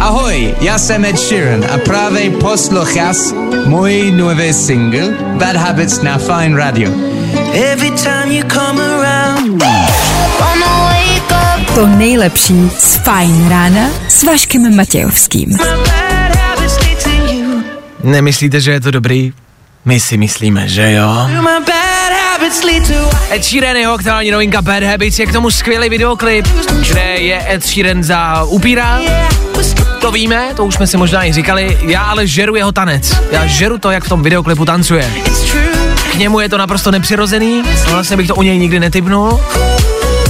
[0.00, 3.32] Ahoj, já jsem Ed Sheeran a právě poslouchás
[3.66, 6.92] můj nový single Bad Habits na Fine Radio.
[7.52, 9.62] Every time you come around.
[11.74, 15.58] To nejlepší z Fajn rána s Vaškem Matějovským.
[18.04, 19.32] Nemyslíte, že je to dobrý?
[19.84, 21.28] My si myslíme, že jo.
[23.30, 26.46] Ed Sheeran, jeho aktuální novinka Bad Habits, je k tomu skvělý videoklip,
[26.88, 29.00] kde je Ed Sheeran za upíra.
[30.00, 33.16] To víme, to už jsme si možná i říkali, já ale žeru jeho tanec.
[33.30, 35.10] Já žeru to, jak v tom videoklipu tancuje.
[36.12, 39.40] K němu je to naprosto nepřirozený, vlastně bych to u něj nikdy netypnul.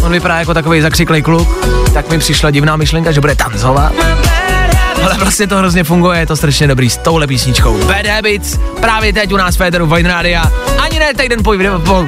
[0.03, 1.49] On vypadá jako takový zakřiklý kluk,
[1.95, 3.93] tak mi přišla divná myšlenka, že bude tancovat.
[5.05, 7.79] Ale vlastně to hrozně funguje, je to strašně dobrý s touhle písničkou.
[7.85, 10.53] Bad Habits, právě teď u nás v Féteru Vine Rádia.
[10.79, 11.53] Ani ne týden po,
[11.85, 12.05] po,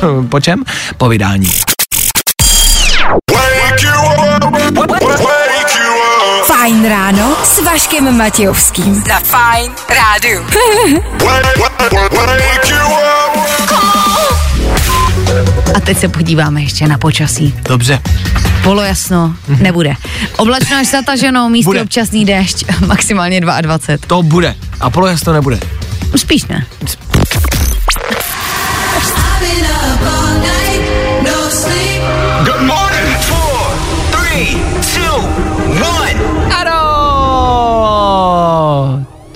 [0.00, 0.64] po, po čem?
[0.96, 1.50] Po vydání.
[6.46, 9.04] Fajn ráno s Vaškem Matějovským.
[9.08, 10.44] Na Fajn rádu.
[15.74, 17.54] A teď se podíváme ještě na počasí.
[17.68, 18.00] Dobře.
[18.62, 19.94] Polojasno nebude.
[20.36, 21.82] Oblačno až zataženo, místy Bude.
[21.82, 24.06] občasný déšť, maximálně 22.
[24.06, 24.54] To bude.
[24.80, 25.58] A polojas to nebude.
[26.16, 26.66] Spíš ne.
[32.44, 33.16] Good morning.
[33.28, 33.60] Four,
[34.10, 34.56] three,
[34.94, 35.16] two,
[35.82, 36.16] one.
[36.52, 36.78] Ano!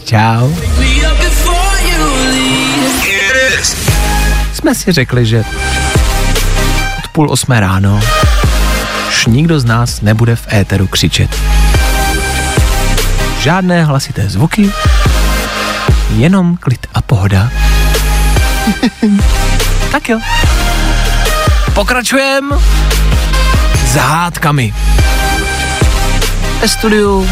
[0.05, 0.72] Čau.
[4.63, 5.45] Jsme si řekli, že
[6.99, 8.01] od půl osmé ráno
[9.09, 11.37] už nikdo z nás nebude v éteru křičet.
[13.41, 14.71] Žádné hlasité zvuky,
[16.17, 17.51] jenom klid a pohoda.
[19.93, 20.21] tak jo.
[21.75, 22.51] Pokračujem
[23.87, 24.75] s hádkami.
[26.61, 27.29] Ve studiu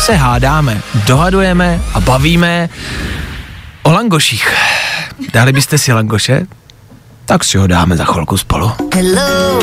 [0.00, 2.68] se hádáme, dohadujeme a bavíme
[3.82, 4.54] o langoších.
[5.32, 6.46] Dali byste si langoše?
[7.24, 8.72] Tak si ho dáme za chvilku spolu.
[8.94, 9.60] Hello.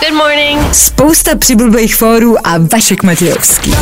[0.00, 0.74] Good morning.
[0.74, 3.74] Spousta přibulbých fórů a Vašek Matějovský.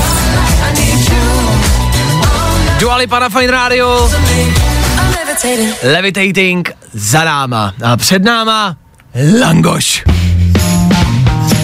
[2.80, 4.10] Dua Lipa na Fine Radio,
[5.82, 8.76] Levitating za náma a před náma
[9.40, 10.04] Langoš.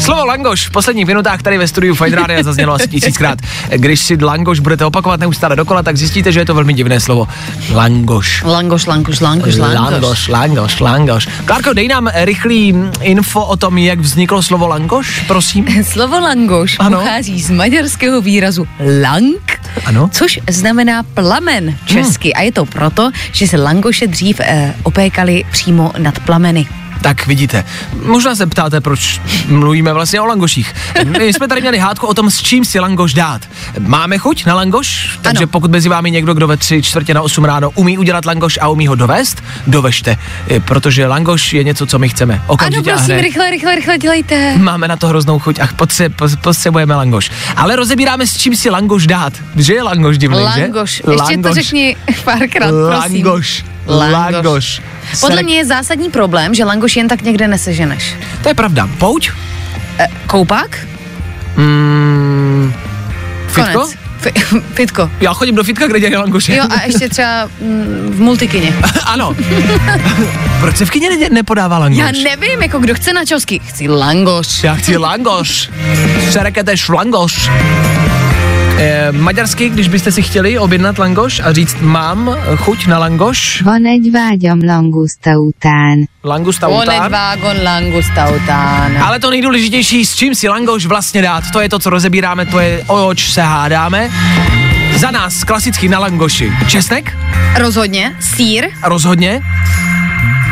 [0.00, 3.38] Slovo langoš v posledních minutách tady ve studiu Fine Radio zaznělo asi tisíckrát.
[3.76, 7.28] Když si langoš budete opakovat neustále dokola, tak zjistíte, že je to velmi divné slovo.
[7.72, 8.42] Langoš.
[8.44, 9.84] Langoš, langoš, langoš, langoš.
[9.84, 11.28] Langoš, langoš, langoš.
[11.44, 15.84] Klárko, dej nám rychlý info o tom, jak vzniklo slovo langoš, prosím.
[15.84, 16.98] Slovo langoš Ano.
[16.98, 18.66] pochází z maďarského výrazu
[19.00, 20.10] lang, Ano.
[20.12, 22.32] což znamená plamen česky.
[22.34, 22.40] Hmm.
[22.40, 26.66] A je to proto, že se langoše dřív eh, opékaly přímo nad plameny.
[27.04, 27.64] Tak vidíte,
[28.02, 30.74] možná se ptáte, proč mluvíme vlastně o langoších.
[31.18, 33.42] My jsme tady měli hádku o tom, s čím si langoš dát.
[33.78, 35.18] Máme chuť na langoš?
[35.22, 35.46] Takže Ano.
[35.46, 38.68] pokud mezi vámi někdo, kdo ve tři čtvrtě na 8 ráno umí udělat langoš a
[38.68, 40.16] umí ho dovést, dovežte.
[40.50, 42.34] Eh, Protože langoš je něco, co my chceme.
[42.34, 44.58] Ano, Okamžitě a prosím, rychle, rychle, rychle dělejte.
[44.58, 47.30] Máme na to hroznou chuť a potře- po- potřebujeme langoš.
[47.56, 49.32] Ale rozebíráme, s čím si langoš dát.
[49.56, 50.60] Že je langoš divný, že?
[50.60, 51.02] Langoš.
[51.12, 53.26] Ještě to řekni párkrát, prosím.
[53.26, 53.64] Langoš.
[53.86, 54.32] Langoš.
[54.32, 54.82] Langoš.
[55.20, 58.14] Podle mě je zásadní problém, že langoš jen tak někde neseženeš.
[58.42, 58.88] To je pravda.
[58.98, 59.30] Pouť?
[59.98, 60.78] E, koupák?
[61.56, 62.72] Mm,
[63.48, 63.72] fitko?
[63.72, 63.94] Konec.
[64.20, 65.10] Fi- fitko.
[65.20, 66.56] Já chodím do fitka, kde dělají langoše.
[66.56, 68.74] Jo a ještě třeba mm, v multikině.
[69.04, 69.36] ano.
[70.60, 71.98] Proč se v kyně ne- nepodává langoš?
[71.98, 73.58] Já nevím, jako kdo chce načosky.
[73.58, 74.64] Chci langoš.
[74.64, 75.70] Já chci langoš.
[76.30, 77.50] Sereketeš langoš.
[78.84, 83.86] E, maďarsky, když byste si chtěli objednat langoš a říct mám chuť na langoš, Van
[83.86, 86.04] egy vágyam languszta után.
[86.24, 87.10] langusta után.
[87.12, 88.98] vágon langusta után.
[89.02, 92.60] Ale to nejdůležitější, s čím si langoš vlastně dát, to je to, co rozebíráme, to
[92.60, 94.10] je oč se hádáme.
[94.96, 97.16] Za nás klasicky na langoši česnek,
[97.58, 99.40] Rozhodně, sír rozhodně.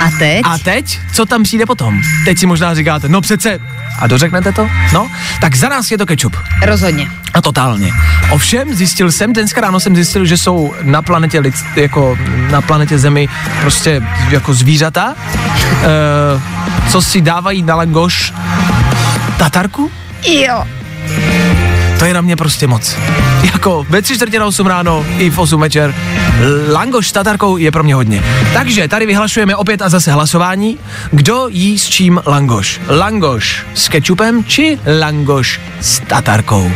[0.00, 0.40] a teď?
[0.44, 2.00] A teď, co tam přijde potom?
[2.24, 3.58] Teď si možná říkáte, no přece,
[3.98, 4.68] a dořeknete to?
[4.92, 6.36] No, tak za nás je to kečup.
[6.62, 7.10] Rozhodně.
[7.34, 7.92] A totálně.
[8.30, 12.18] Ovšem, zjistil jsem, dneska ráno jsem zjistil, že jsou na planetě, lid, jako
[12.50, 13.28] na planetě Zemi
[13.60, 18.32] prostě jako zvířata, e, co si dávají na langoš
[19.38, 19.90] tatarku?
[20.26, 20.64] Jo.
[22.02, 22.96] To je na mě prostě moc.
[23.52, 25.94] Jako ve tři čtvrtě na 8 ráno i v 8 večer.
[26.72, 28.24] Langoš s tatarkou je pro mě hodně.
[28.52, 30.78] Takže tady vyhlašujeme opět a zase hlasování.
[31.10, 32.80] Kdo jí s čím langoš?
[32.88, 36.72] Langoš s kečupem či langoš s tatarkou?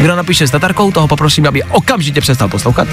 [0.00, 2.88] Kdo napíše s tatarkou, toho poprosím, aby okamžitě přestal poslouchat.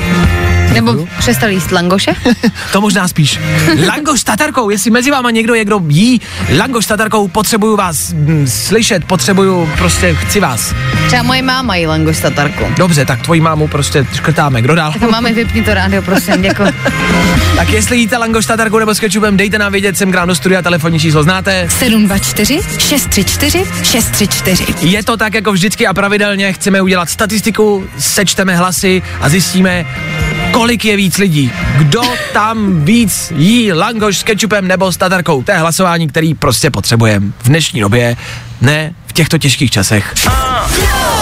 [0.74, 2.12] Nebo přestal jíst langoše?
[2.72, 3.40] To možná spíš.
[3.88, 6.22] Langoš s tatarkou, jestli mezi váma někdo je, kdo jí
[6.58, 10.74] langoš s tatarkou, potřebuju vás mm, slyšet, potřebuju, prostě chci vás.
[11.08, 12.68] Třeba moje máma jí langoš s tatarkou.
[12.78, 14.62] Dobře, tak tvoji mámu prostě škrtáme.
[14.62, 14.94] Kdo dál?
[15.00, 16.68] Tak máme vypni to rádio, prosím, děkuji.
[17.56, 20.28] Tak jestli jíte langoš s tatarkou nebo s kečupem, dejte nám vědět, jsem k nám
[20.28, 21.68] do studia, telefonní číslo znáte.
[21.70, 24.66] 724 634 634.
[24.82, 29.86] Je to tak jako vždycky a pravidelně, chceme udělat statistiku, sečteme hlasy a zjistíme,
[30.52, 31.52] kolik je víc lidí.
[31.78, 32.02] Kdo
[32.34, 35.44] tam víc jí langoš s kečupem nebo s tatarkou.
[35.44, 38.18] To je hlasování, který prostě potřebujeme v dnešní době,
[38.62, 40.14] ne v těchto těžkých časech.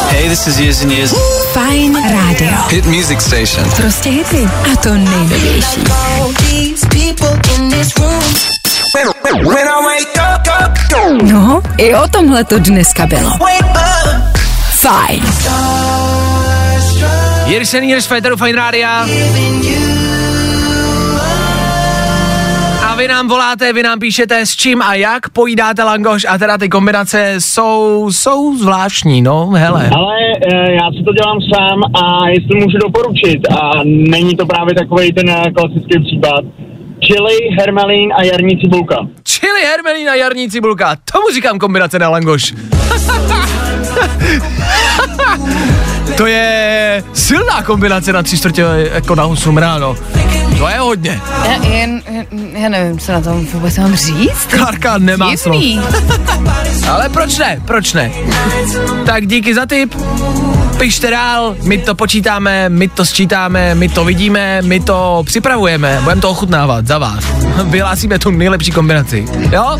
[0.09, 1.13] Hey, this is Years and Years.
[1.53, 2.51] Fajn rádio.
[2.69, 3.71] Hit music station.
[3.71, 4.49] Prostě hity.
[4.73, 5.83] A to nejnovější.
[11.23, 13.31] No, i o tomhle to dneska bylo.
[14.71, 15.23] Fajn.
[17.49, 19.05] Years and Years Fighteru Fine Rádia.
[22.87, 26.57] A vy nám voláte, vy nám píšete s čím a jak pojídáte langoš a teda
[26.57, 29.89] ty kombinace jsou, jsou zvláštní, no, hele.
[29.95, 30.15] Ale
[30.53, 35.13] e, já si to dělám sám a jestli můžu doporučit a není to právě takový
[35.13, 36.45] ten eh, klasický případ.
[36.99, 39.07] Čili, hermelín a jarní cibulka.
[39.23, 42.53] Čili hermelín a jarní cibulka, tomu říkám kombinace na langoš.
[46.17, 49.95] to je silná kombinace na tři čtvrtě jako na 8 ráno.
[50.57, 51.21] To je hodně.
[51.45, 52.01] Já, jen,
[52.57, 54.45] já nevím, co na tom vůbec mám říct.
[54.49, 55.63] Klárka nemá slov.
[56.89, 57.61] Ale proč ne?
[57.65, 58.11] Proč ne?
[59.05, 59.95] Tak díky za tip.
[60.77, 66.21] Pište dál, my to počítáme, my to sčítáme, my to vidíme, my to připravujeme, budeme
[66.21, 67.23] to ochutnávat za vás.
[67.63, 69.25] Vyhlásíme tu nejlepší kombinaci.
[69.51, 69.77] Jo?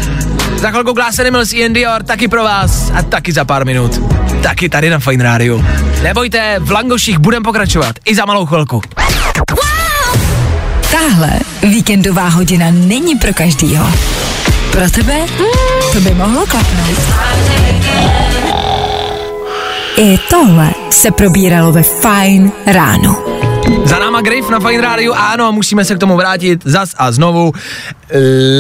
[0.55, 4.01] Za chvilku Glass Animals Ian Dior taky pro vás a taky za pár minut.
[4.43, 5.61] Taky tady na Fine Radio.
[6.19, 8.81] Nebojte, v Langoších budeme pokračovat i za malou chvilku.
[10.91, 13.87] Tahle víkendová hodina není pro každýho.
[14.71, 15.25] Pro tebe
[15.93, 16.99] to by mohlo klapnout.
[19.97, 23.23] I tohle se probíralo ve Fine ráno.
[23.85, 27.51] Za náma Griff na Fine Radio, ano, musíme se k tomu vrátit zas a znovu.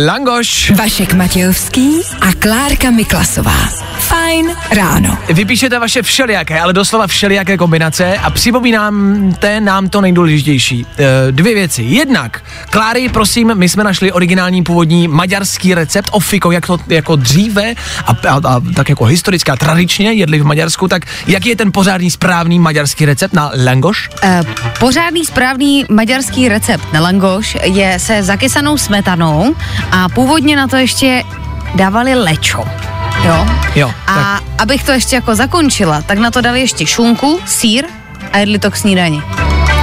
[0.05, 0.71] Langoš.
[0.71, 3.69] Vašek Matějovský a Klárka Miklasová.
[3.99, 5.17] Fajn ráno.
[5.33, 10.85] Vypíšete vaše všelijaké, ale doslova všelijaké kombinace a připomínáte nám to nejdůležitější.
[10.97, 11.83] E, dvě věci.
[11.83, 17.73] Jednak, Kláry, prosím, my jsme našli originální původní maďarský recept ofiko, jak to jako dříve
[18.05, 21.71] a, a, a tak jako historicky a tradičně jedli v Maďarsku, tak jaký je ten
[21.71, 24.09] pořádný správný maďarský recept na langoš?
[24.23, 24.29] Uh,
[24.79, 29.38] pořádný správný maďarský recept na langoš je se zakysanou smetanou
[29.91, 31.23] a původně na to ještě
[31.75, 32.65] dávali lečo.
[33.25, 33.47] Jo?
[33.75, 37.85] Jo, A abych to ještě jako zakončila, tak na to dali ještě šunku, sír
[38.33, 39.21] a jedli to k snídani.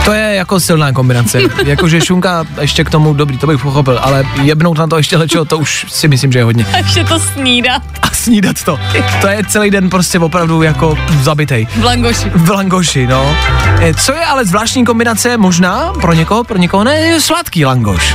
[0.04, 1.40] To je jako silná kombinace.
[1.64, 5.44] Jakože šunka ještě k tomu dobrý, to bych pochopil, ale jebnout na to ještě lečo,
[5.44, 6.64] to už si myslím, že je hodně.
[6.72, 8.78] Takže to snídat A snídat to.
[9.20, 11.66] To je celý den prostě opravdu jako zabitej.
[11.76, 12.30] v langoši.
[12.34, 13.36] V langoši, no.
[13.80, 18.14] E, Co je ale zvláštní kombinace, možná pro někoho, pro někoho ne, je sladký langoš.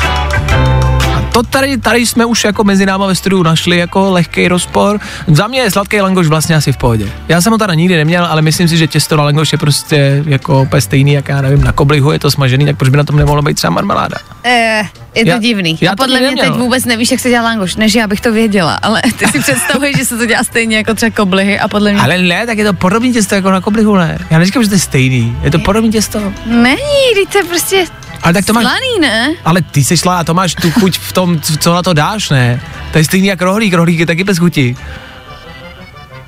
[1.31, 4.99] To tady, tady jsme už jako mezi náma ve studiu našli jako lehký rozpor.
[5.27, 7.05] Za mě je sladký langoš vlastně asi v pohodě.
[7.27, 10.23] Já jsem ho teda nikdy neměl, ale myslím si, že těsto na langoš je prostě
[10.27, 13.03] jako úplně stejný, jak já nevím, na koblihu je to smažený, tak proč by na
[13.03, 14.17] tom nemohlo být třeba marmeláda?
[14.43, 14.83] Eh,
[15.15, 15.77] je to Já- divný.
[15.81, 16.45] já a podle mě neměl.
[16.45, 19.39] teď vůbec nevíš, jak se dělá langoš, než já bych to věděla, ale ty si
[19.39, 22.01] představuješ, že se to dělá stejně jako třeba koblihy a podle mě...
[22.01, 24.17] Ale ne, tak je to podobný těsto jako na koblihu, ne?
[24.29, 26.33] Já neříkám, že to je stejný, je to podobný těsto.
[26.45, 27.85] Není, to je prostě
[28.23, 29.33] Ale tak to máš, slaný, ne?
[29.45, 32.29] ale ty jsi šla a to máš tu chuť v tom, co na to dáš,
[32.29, 32.61] ne?
[32.91, 34.77] To je stejný jak rohlík, rohlík je taky bez chuti.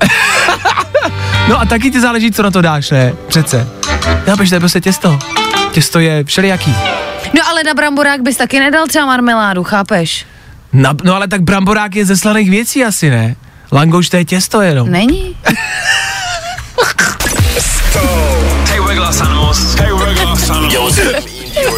[1.50, 3.14] no a taky ti záleží, co na to dáš, ne?
[3.28, 3.68] Přece.
[4.26, 5.20] Chápeš, to je prostě těsto.
[5.72, 6.76] Těsto je všelijaký.
[7.34, 10.26] No ale na bramborák bys taky nedal třeba marmeládu, chápeš?
[10.74, 13.36] Na, no ale tak bramborák je ze slaných věcí asi, ne?
[13.72, 14.92] Langoš to je těsto jenom.
[14.92, 15.36] Není?
[19.14, 19.76] Glasanos.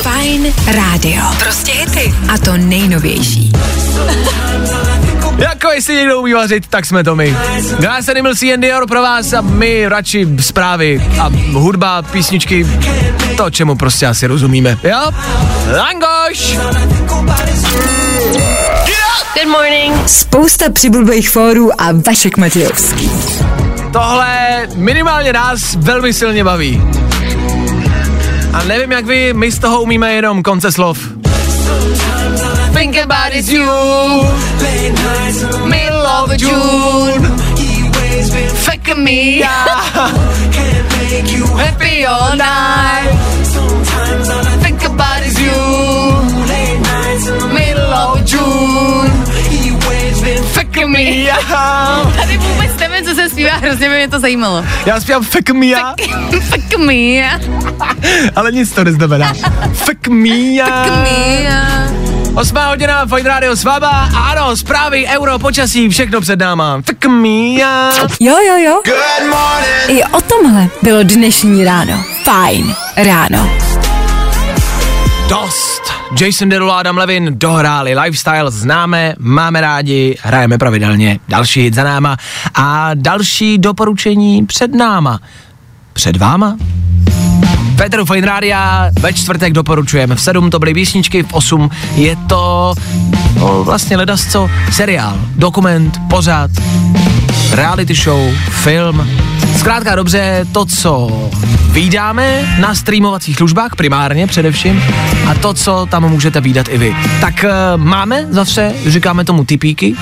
[0.02, 1.22] Fajn rádio.
[1.40, 2.14] Prostě hity.
[2.34, 3.52] A to nejnovější.
[5.38, 7.38] Jako jestli někdo umí vařit, tak jsme to my.
[7.80, 12.68] Glass Animals and Dior pro vás a my radši zprávy a hudba, písničky,
[13.38, 14.78] to, čemu prostě asi rozumíme.
[14.84, 15.12] Jo?
[15.78, 16.58] Langoš!
[19.36, 20.10] Good morning.
[20.10, 23.12] Spousta přibulbých fórů a Vašek Matějovský.
[23.94, 26.82] Tohle minimálně nás velmi silně baví.
[28.56, 31.00] A nevím jak vy, my z toho umíme jenom konce slov.
[32.74, 33.66] Think about it's you.
[35.66, 37.36] Middle of June
[38.54, 39.42] Fuck me
[41.58, 43.12] Happy all night.
[44.64, 46.25] Think about it's you
[50.56, 51.00] Fuck me
[52.16, 54.66] Tady vůbec nevím, co se zpívá, hrozně by mě to zajímalo.
[54.86, 55.68] Já zpívám fuck me
[56.42, 57.40] Fuck me.
[58.36, 59.34] ale nic to neznamená.
[59.74, 60.30] Fuck me.
[60.66, 61.96] Fuck me.
[62.36, 64.10] Osmá hodina, Fajn Radio s váma.
[64.16, 66.82] A ano, zprávy, euro, počasí, všechno před náma.
[66.86, 67.92] Fuck me ya.
[68.20, 68.82] Jo, jo, jo.
[69.88, 72.04] I o tomhle bylo dnešní ráno.
[72.24, 73.50] Fajn ráno.
[75.30, 75.95] Dost.
[76.12, 81.84] Jason Derulo a Adam Levin dohráli lifestyle, známe, máme rádi, hrajeme pravidelně, další hit za
[81.84, 82.18] náma
[82.54, 85.20] a další doporučení před náma.
[85.94, 86.58] Před váma?
[87.76, 90.16] Petru Fine Rádia ve čtvrtek doporučujeme.
[90.16, 92.74] V 7 to byly písničky, v 8 je to
[93.40, 96.52] no, vlastně ledasco seriál, dokument, pořád,
[97.52, 99.10] reality show, film.
[99.66, 101.10] Zkrátka dobře, to, co
[101.72, 104.84] vydáme na streamovacích službách primárně především
[105.28, 106.96] a to, co tam můžete výdat i vy.
[107.22, 109.96] Tak uh, máme zase, říkáme tomu typíky,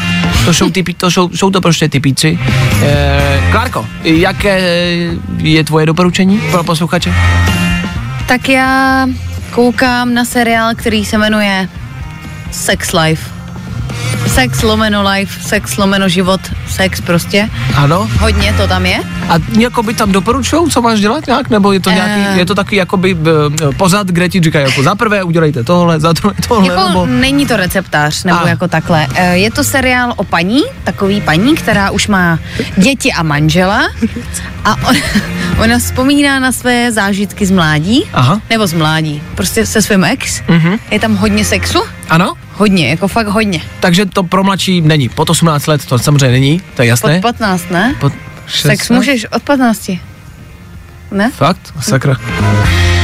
[0.46, 2.40] to jsou, typí, to jsou, jsou to prostě typíci.
[2.84, 4.60] E, Klárko, jaké
[5.38, 7.14] je tvoje doporučení pro posluchače?
[8.28, 9.08] Tak já
[9.52, 11.70] koukám na seriál, který se jmenuje
[12.52, 13.33] Sex Life.
[14.28, 17.50] Sex lomeno life, sex lomeno život, sex prostě.
[17.76, 18.10] Ano.
[18.20, 19.00] Hodně to tam je.
[19.30, 22.38] A jako by tam doporučují, co máš dělat nějak, nebo je to nějaký, Eh.
[22.40, 23.22] je to taky jakoby uh,
[23.78, 27.06] pozad, kde ti říkají jako za prvé udělejte tohle, za druhé tohle, Jako nebo...
[27.06, 28.48] není to receptář, nebo A.
[28.50, 29.08] jako takhle.
[29.16, 32.40] Eh, Je to seriál o paní, takový paní, která už má
[32.78, 33.82] děti a manžela
[34.66, 34.96] a on,
[35.64, 38.42] ona vzpomíná na své zážitky z mládí, Aha.
[38.50, 40.42] nebo z mládí, prostě se svým ex.
[40.48, 40.78] Mhm.
[40.92, 41.80] Je tam hodně sexu,
[42.10, 42.34] Ano?
[42.54, 43.62] hodně, jako fakt hodně.
[43.80, 45.10] Takže to pro mladší není.
[45.10, 47.16] Pod 18 let to samozřejmě není, to je jasné.
[47.22, 47.96] Pod 15, ne?
[48.00, 48.14] Pod
[48.48, 48.90] Sex 16?
[48.90, 49.92] můžeš od 15.
[51.12, 51.32] Ne?
[51.36, 51.74] Fakt?
[51.82, 52.16] Sakra.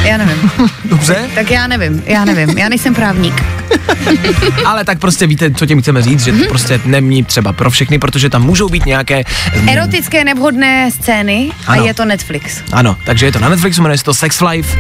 [0.03, 0.51] Já nevím.
[0.85, 3.43] Dobře, Tak já nevím, já nevím, já nejsem právník.
[4.65, 6.41] ale tak prostě víte, co tím chceme říct, že Mhm.
[6.43, 9.23] to prostě není třeba pro všechny, protože tam můžou být nějaké...
[9.71, 11.85] Erotické nevhodné scény a Ano.
[11.85, 12.61] je to Netflix.
[12.71, 14.77] Ano, takže je to na Netflixu, jmenuje se to Sex Life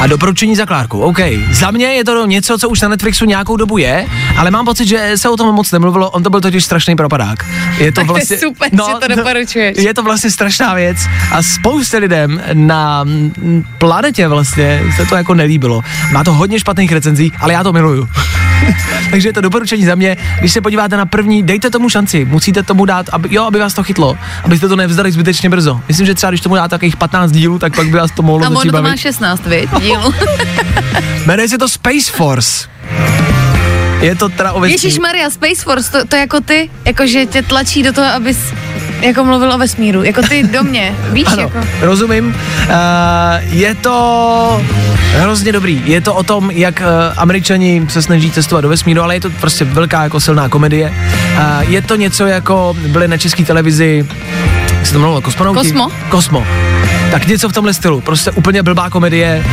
[0.00, 1.00] a doporučení za Klárku.
[1.00, 1.18] OK,
[1.52, 4.88] za mě je to něco, co už na Netflixu nějakou dobu je, ale mám pocit,
[4.88, 7.46] že se o tom moc nemluvilo, on to byl totiž strašný propadák.
[7.78, 9.78] Je to Tak to je vlastně, super, že to doporučuješ.
[9.78, 10.98] Je to vlastně strašná věc
[11.32, 13.04] a spoustě lidem na
[13.78, 15.82] planetě vlastně se to jako nelíbilo.
[16.12, 18.08] Má to hodně špatných recenzí, ale já to miluju.
[19.10, 20.16] Takže je to doporučení za mě.
[20.40, 22.24] Když se podíváte na první, dejte tomu šanci.
[22.24, 25.80] Musíte tomu dát, aby, jo, aby vás to chytlo, abyste to nevzdali zbytečně brzo.
[25.88, 28.46] Myslím, že třeba když tomu dáte takových 15 dílů, tak pak by vás to mohlo
[28.46, 28.98] A ono to má bavit.
[28.98, 30.14] 16, viď, dílu.
[31.26, 32.68] Jmenuje se to Space Force.
[34.00, 34.72] Je to teda o vesmíru.
[34.84, 38.38] Ježíš Maria, Space Force, to, to jako ty, jako že tě tlačí do toho, abys
[39.00, 41.58] jako mluvil o vesmíru, jako ty do mě, víš, Ano, jako.
[41.80, 42.26] rozumím.
[42.26, 42.74] Uh,
[43.54, 44.64] je to
[45.12, 45.82] hrozně dobrý.
[45.84, 46.86] Je to o tom, jak uh,
[47.16, 50.94] američani se snaží cestovat do vesmíru, ale je to prostě velká jako silná komedie.
[51.34, 54.06] Uh, je to něco jako byly na české televizi,
[54.76, 55.60] jak se to jmenovalo, Kosmonauti?
[55.72, 55.88] Kosmo?
[56.08, 56.46] Kosmo.
[57.10, 58.00] Tak něco v tomhle stylu.
[58.00, 59.44] Prostě úplně blbá komedie,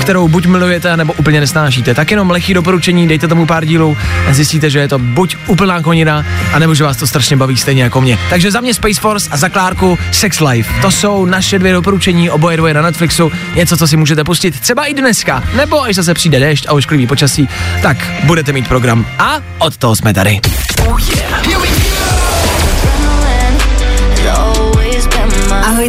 [0.00, 1.94] kterou buď milujete, nebo úplně nesnášíte.
[1.94, 3.96] Tak jenom lehký doporučení, dejte tomu pár dílů
[4.28, 7.82] a zjistíte, že je to buď úplná konina, anebo že vás to strašně baví stejně
[7.82, 8.18] jako mě.
[8.30, 10.80] Takže za mě Space Force a za Klárku Sex Life.
[10.82, 13.32] To jsou naše dvě doporučení, oboje dvoje na Netflixu.
[13.54, 17.06] Něco, co si můžete pustit třeba i dneska, nebo až zase přijde déšť a ošklivý
[17.06, 17.48] počasí,
[17.82, 19.06] tak budete mít program.
[19.18, 20.40] A od toho jsme tady.
[20.88, 21.02] Ahoj,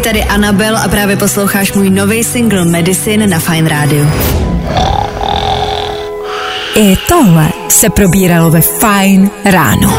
[0.06, 4.06] tady Anabel a právě posloucháš můj nový single Medicine na Fine Radio.
[6.76, 9.94] I tohle se probíralo ve Fine ráno.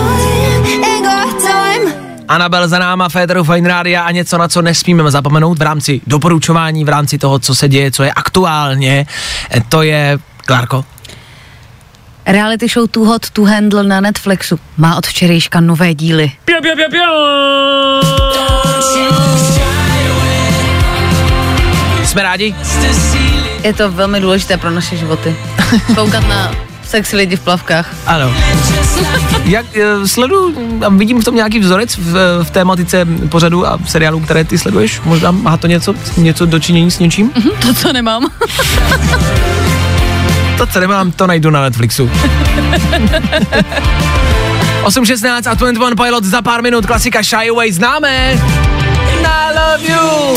[2.29, 6.85] Anabel za náma, Féteru Fine Rádia a něco, na co nesmíme zapomenout v rámci doporučování,
[6.85, 9.07] v rámci toho, co se děje, co je aktuálně,
[9.51, 10.85] eh, to je, Klárko,
[12.27, 16.33] Reality show Too Hot to Handle na Netflixu má od včerejška nové díly.
[16.45, 17.07] Pio, pio, pio, pio.
[22.17, 22.55] Jsme rádi?
[23.63, 25.37] Je to velmi důležité pro naše životy.
[25.95, 26.51] Koukat na
[26.85, 27.95] sexy lidi v plavkách.
[28.07, 28.33] Ano.
[29.45, 29.67] Jak
[29.99, 30.55] uh, sleduju
[30.87, 35.01] a vidím v tom nějaký vzorec v, v tématice pořadu a seriálu, které ty sleduješ?
[35.05, 37.31] Možná má to něco, něco dočinění s něčím?
[37.35, 38.31] Mhm, To, co nemám.
[40.59, 42.11] To, co nemám, to najdu na Netflixu.
[44.85, 48.33] 8.16 a 21 Pilot za pár minut, klasika Shy Away známe.
[48.33, 50.37] I love you.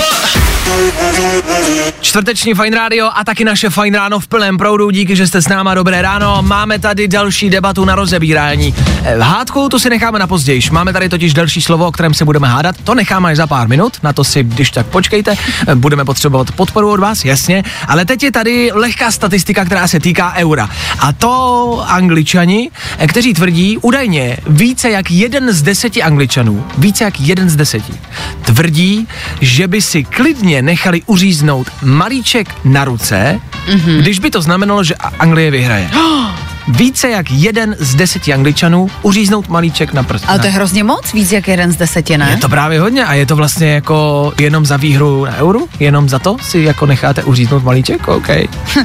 [2.01, 4.89] Čtvrteční Fine Radio a taky naše Fine Ráno v plném proudu.
[4.89, 5.73] Díky, že jste s náma.
[5.73, 6.37] Dobré ráno.
[6.41, 8.75] Máme tady další debatu na rozebírání.
[9.03, 10.61] Eh, Hádku tu si necháme na později.
[10.71, 12.75] Máme tady totiž další slovo, o kterém se budeme hádat.
[12.83, 13.97] To necháme až za pár minut.
[14.03, 15.35] Na to si, když tak počkejte.
[15.67, 17.63] Eh, Budeme potřebovat podporu od vás, jasně.
[17.87, 20.69] Ale teď je tady lehká statistika, která se týká eura.
[20.99, 27.19] A to angličani, eh, kteří tvrdí údajně více jak jeden z deseti angličanů, více jak
[27.19, 27.93] jeden z deseti,
[28.45, 29.07] tvrdí,
[29.41, 33.97] že by si klidně nechali uříznout malíček na ruce, mm-hmm.
[33.97, 35.89] když by to znamenalo, že Anglie vyhraje.
[36.67, 40.25] Více jak jeden z deseti angličanů uříznout malíček na prst.
[40.27, 42.27] Ale to je hrozně moc, víc jak jeden z deseti, ne?
[42.31, 45.69] Je to právě hodně a je to vlastně jako jenom za výhru na euru?
[45.79, 48.07] Jenom za to si jako necháte uříznout malíček?
[48.07, 48.27] OK.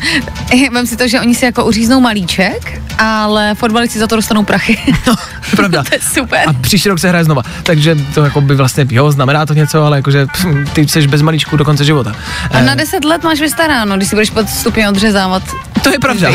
[0.72, 4.78] Vem si to, že oni si jako uříznou malíček, ale fotbalisti za to dostanou prachy.
[5.56, 5.84] Pravda.
[5.88, 6.48] to je super.
[6.48, 7.42] A příští rok se hraje znova.
[7.62, 11.22] Takže to jako by vlastně, jo, znamená to něco, ale jakože pff, ty jsi bez
[11.22, 12.16] malíčku do konce života.
[12.50, 15.42] A na 10 let máš vystaráno, když si budeš postupně odřezávat.
[15.82, 16.28] To je pravda.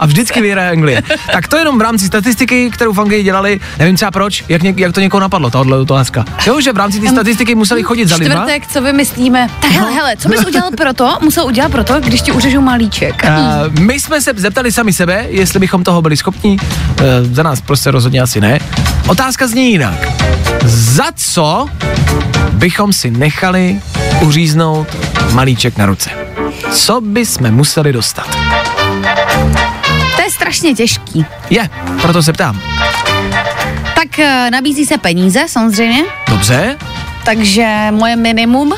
[0.00, 1.02] A vždycky vyhraje Anglie.
[1.32, 4.78] Tak to jenom v rámci statistiky, kterou v Anglii dělali, nevím třeba proč, jak, něk,
[4.78, 6.24] jak to někoho napadlo, tahle otázka.
[6.46, 8.34] Jo, že v rámci té statistiky museli chodit za lidma.
[8.34, 9.48] Čtvrtek, co vymyslíme?
[9.60, 13.24] Tak hele, hele, co bys udělal proto, musel udělat proto, když ti uřežou malíček?
[13.24, 16.56] Uh, my jsme se zeptali sami sebe, jestli bychom toho byli schopni.
[16.60, 18.58] Uh, za nás prostě rozhodně asi ne.
[19.08, 20.08] Otázka zní jinak.
[20.64, 21.66] Za co
[22.52, 23.80] bychom si nechali
[24.20, 24.96] uříznout
[25.32, 26.10] malíček na ruce?
[26.72, 28.38] Co bychom museli dostat?
[30.48, 31.26] Strašně těžký.
[31.50, 31.70] Je,
[32.02, 32.60] proto se ptám.
[33.94, 36.76] Tak eh, nabízí se peníze, samozřejmě, Dobře,
[37.24, 38.72] takže moje minimum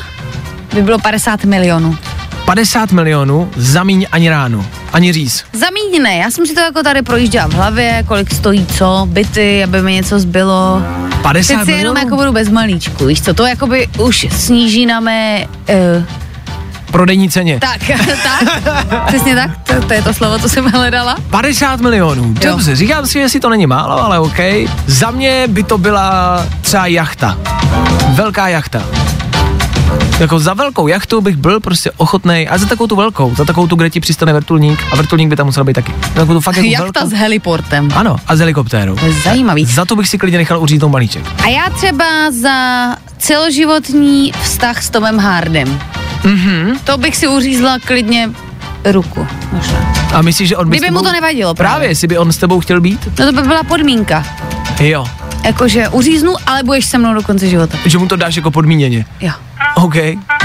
[0.73, 1.97] by bylo 50 milionů.
[2.45, 5.43] 50 milionů, zamíň ani ránu, ani říz.
[5.53, 9.63] Zamíň ne, já jsem si to jako tady projížděla v hlavě, kolik stojí co, byty,
[9.63, 10.81] aby mi něco zbylo.
[11.21, 11.99] 50 Přeci jenom milionů?
[11.99, 15.47] jako budu bez malíčku, víš co, to jakoby už sníží na mé...
[15.97, 16.03] Uh,
[16.91, 17.59] Prodejní ceně.
[17.59, 17.81] tak,
[18.23, 21.15] tak, přesně tak, to, to je to slovo, co jsem hledala.
[21.29, 24.37] 50 milionů, dobře, říkám si, jestli to není málo, ale OK.
[24.87, 27.37] Za mě by to byla třeba jachta.
[28.09, 28.83] Velká jachta.
[30.19, 33.67] Jako za velkou jachtu bych byl prostě ochotný, a za takovou tu velkou, za takovou
[33.67, 35.91] tu, kde ti přistane vrtulník a vrtulník by tam musel být taky.
[35.91, 37.09] Za takovou tu fakt jako Jachta velkou.
[37.09, 37.89] s heliportem.
[37.95, 38.95] Ano, a s helikoptérou.
[38.95, 39.65] To je zajímavý.
[39.65, 41.23] Za to bych si klidně nechal uříznout malíček.
[41.43, 42.05] A já třeba
[42.41, 42.55] za
[43.17, 45.79] celoživotní vztah s Tomem Hardem.
[46.23, 46.77] Mhm.
[46.83, 48.29] To bych si uřízla klidně
[48.85, 49.93] ruku, možná.
[50.13, 51.71] A myslíš, že on by Kdyby mu tebou- to nevadilo právě.
[51.71, 53.09] Právě, jestli by on s tebou chtěl být?
[53.19, 54.25] No to by byla podmínka.
[54.79, 55.05] Jo.
[55.45, 57.77] Jakože uříznu, ale budeš se mnou do konce života.
[57.85, 59.05] Že mu to dáš jako podmíněně.
[59.21, 59.31] Jo.
[59.75, 59.95] OK,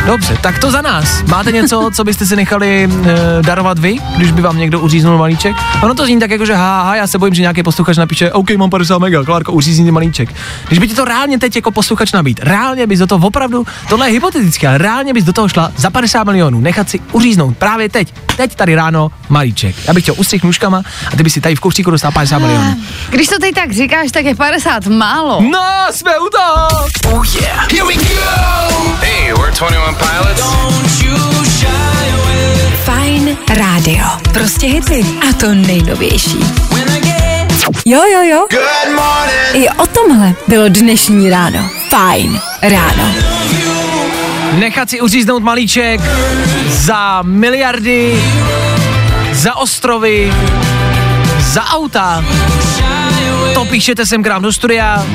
[0.06, 1.22] dobře, tak to za nás.
[1.22, 5.56] Máte něco, co byste si nechali e, darovat vy, když by vám někdo uříznul malíček?
[5.82, 8.32] Ono to zní tak jako, že ha, ha, já se bojím, že nějaký posluchač napíše,
[8.32, 10.34] OK, mám 50 mega, Klárko, uřízni malíček.
[10.68, 14.08] Když by ti to reálně teď jako posluchač nabít, reálně bys do toho opravdu, tohle
[14.08, 17.88] je hypotetické, ale reálně bys do toho šla za 50 milionů, nechat si uříznout právě
[17.88, 19.76] teď, teď tady ráno malíček.
[19.86, 20.82] Já bych chtěl ustřih nůžkama
[21.12, 22.76] a ty by si tady v kufříku dostal 50 milionů.
[23.10, 25.40] Když to teď tak říkáš, tak je 50 málo.
[25.42, 26.86] No, jsme u toho!
[27.12, 27.72] Oh yeah.
[27.72, 28.96] Here we go.
[29.00, 30.40] Hey, we're 21 Pilots.
[30.40, 31.66] Don't you shy
[32.12, 32.76] away.
[32.84, 34.04] Fajn rádio.
[34.32, 35.06] Prostě hity.
[35.30, 36.38] A to nejnovější.
[37.86, 38.46] Jo, jo, jo.
[38.50, 39.54] Good morning.
[39.54, 41.70] I o tomhle bylo dnešní ráno.
[41.88, 43.14] Fajn ráno.
[44.58, 46.00] nechat si uříznout malíček
[46.68, 48.24] za miliardy,
[49.32, 50.32] za ostrovy,
[51.40, 52.24] za auta.
[53.54, 55.06] To píšete sem k nám do studia.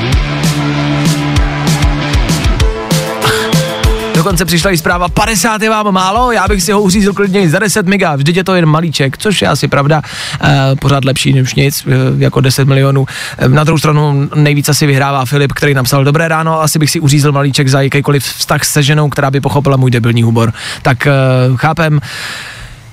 [4.22, 7.58] Dokonce přišla i zpráva, 50 je vám málo, já bych si ho uřízl klidně za
[7.58, 10.02] 10 mega, vždyť je to jen malíček, což je asi pravda,
[10.44, 13.06] e, pořád lepší než nic, e, jako 10 milionů.
[13.38, 17.00] E, na druhou stranu nejvíc asi vyhrává Filip, který napsal, dobré ráno, asi bych si
[17.00, 20.52] uřízl malíček za jakýkoliv vztah se ženou, která by pochopila můj debilní humor.
[20.82, 21.12] Tak e,
[21.56, 22.00] chápem,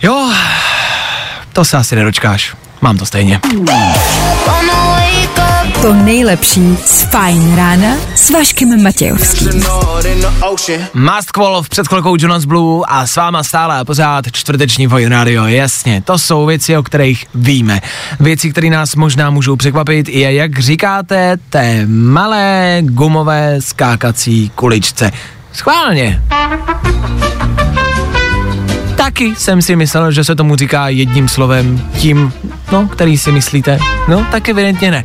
[0.01, 0.31] jo,
[1.53, 3.39] to se asi nedočkáš, mám to stejně.
[5.81, 9.63] To nejlepší z Fajn rána s Vaškem Matějovským.
[11.33, 16.01] Qual před chvilkou Jonas Blue a s váma stále a pořád čtvrteční Vojn Radio, jasně,
[16.05, 17.81] to jsou věci, o kterých víme.
[18.19, 25.11] Věci, které nás možná můžou překvapit, je, jak říkáte, té malé gumové skákací kuličce.
[25.53, 26.21] Schválně.
[28.95, 32.33] Taky jsem si myslel, že se tomu říká jedním slovem, tím,
[32.71, 33.79] no, který si myslíte.
[34.07, 35.03] No, tak evidentně ne.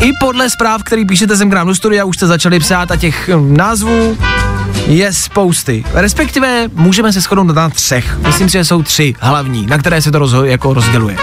[0.00, 2.96] I podle zpráv, který píšete sem k nám do studia, už jste začali psát a
[2.96, 4.18] těch hm, názvů
[4.86, 5.84] je spousty.
[5.92, 8.18] Respektive můžeme se shodnout na třech.
[8.26, 11.16] Myslím si, že jsou tři hlavní, na které se to rozho- jako rozděluje.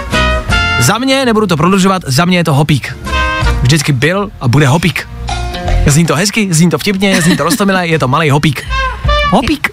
[0.80, 2.96] Za mě, nebudu to prodlužovat, za mě je to hopík.
[3.62, 5.08] Vždycky byl a bude hopík.
[5.86, 8.62] Zní to hezky, zní to vtipně, zní to rostomilé, je to malý hopík.
[9.30, 9.68] Hopík.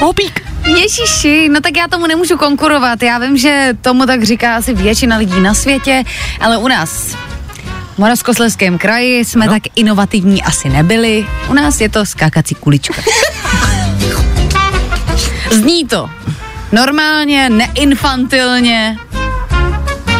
[0.00, 0.42] Hopík.
[0.78, 3.02] Ježiši, no tak já tomu nemůžu konkurovat.
[3.02, 6.04] Já vím, že tomu tak říká asi většina lidí na světě,
[6.40, 7.16] ale u nás
[7.98, 9.52] Moravskoslezském kraji jsme no.
[9.52, 11.26] tak inovativní asi nebyli.
[11.48, 13.02] U nás je to skákací kulička.
[15.50, 16.10] Zní to
[16.72, 18.96] normálně, neinfantilně,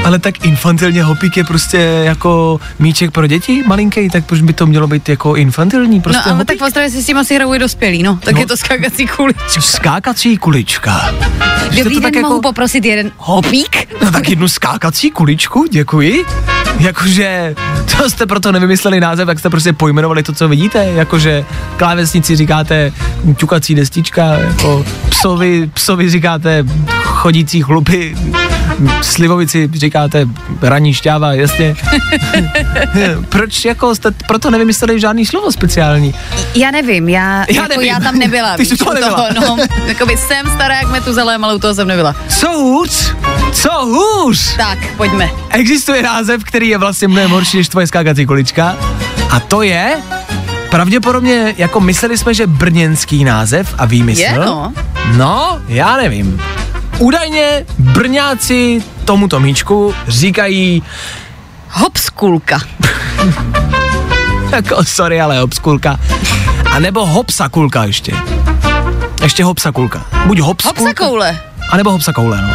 [0.04, 4.66] Ale tak infantilně hopík je prostě jako míček pro děti malinký, tak proč by to
[4.66, 6.00] mělo být jako infantilní?
[6.00, 6.46] Prostě no ale hopík?
[6.48, 8.18] tak v Ostravě si s tím asi hrajou i dospělí, no.
[8.24, 8.40] Tak No.
[8.40, 9.60] je to skákací kulička.
[9.60, 11.14] Skákací kulička.
[11.64, 13.76] Dobrý to den, tak mohu jako- poprosit jeden hopík?
[14.04, 16.24] No tak jednu skákací kuličku, děkuji.
[16.78, 17.54] Jakože,
[17.98, 20.84] to jste proto nevymysleli název, tak jste prostě pojmenovali to, co vidíte.
[20.94, 21.44] Jakože
[21.76, 22.92] klávesnici říkáte
[23.36, 26.64] ťukací destička, jako psovi, psovi říkáte
[27.02, 28.16] chodící chlupy,
[29.02, 30.26] slivovici říkáte
[30.62, 31.76] ranní šťáva, jasně.
[33.28, 36.14] Proč jako jste proto nevymysleli žádný slovo speciální?
[36.54, 37.88] Já nevím, já, Já jako nevím.
[37.88, 38.50] já tam nebyla.
[38.56, 39.28] Ty víš, toho nebyla.
[39.40, 39.56] no,
[39.86, 42.16] jakoby jsem stará jak Metuzalem, ale u toho jsem nebyla.
[42.28, 43.14] Co hůř?
[43.52, 44.56] Co hůř?
[44.56, 45.30] Tak, pojďme.
[45.50, 48.76] Existuje název, který je vlastně mnohem horší než tvoje skákací kulička
[49.30, 49.96] a to je
[50.70, 54.20] pravděpodobně, jako mysleli jsme, že brněnský název a výmysl.
[54.20, 54.72] Je, no.
[55.16, 56.40] No, já nevím.
[57.00, 60.82] Údajně Brňáci tomuto míčku říkají
[61.70, 62.60] Hopskulka.
[64.52, 66.00] jako sorry, ale hopskulka.
[66.70, 68.12] A nebo hopsakulka ještě.
[69.22, 70.04] Ještě hopsakulka.
[70.26, 70.80] Buď hopskulka.
[70.80, 71.40] Hopsakoule.
[71.70, 72.50] A nebo hopsakoule, no.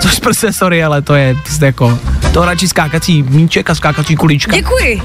[0.00, 1.98] Což prostě sorry, ale to je prostě jako
[2.32, 4.56] to radši skákací míček a skákací kulička.
[4.56, 5.02] Děkuji.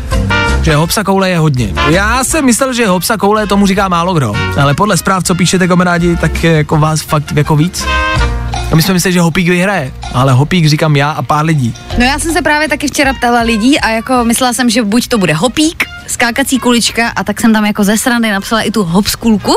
[0.62, 1.74] že hopsa koule je hodně.
[1.89, 5.68] Já jsem myslel, že hopsa koule tomu říká málo kdo, ale podle zpráv, co píšete
[5.68, 7.86] kamarádi, tak je jako vás fakt jako víc.
[8.74, 11.76] A my jsme mysleli, že hopík vyhraje, ale hopík říkám já a pár lidí.
[11.98, 15.08] No já jsem se právě taky včera ptala lidí a jako myslela jsem, že buď
[15.08, 18.84] to bude hopík, skákací kulička a tak jsem tam jako ze srandy napsala i tu
[18.84, 19.56] hopskulku.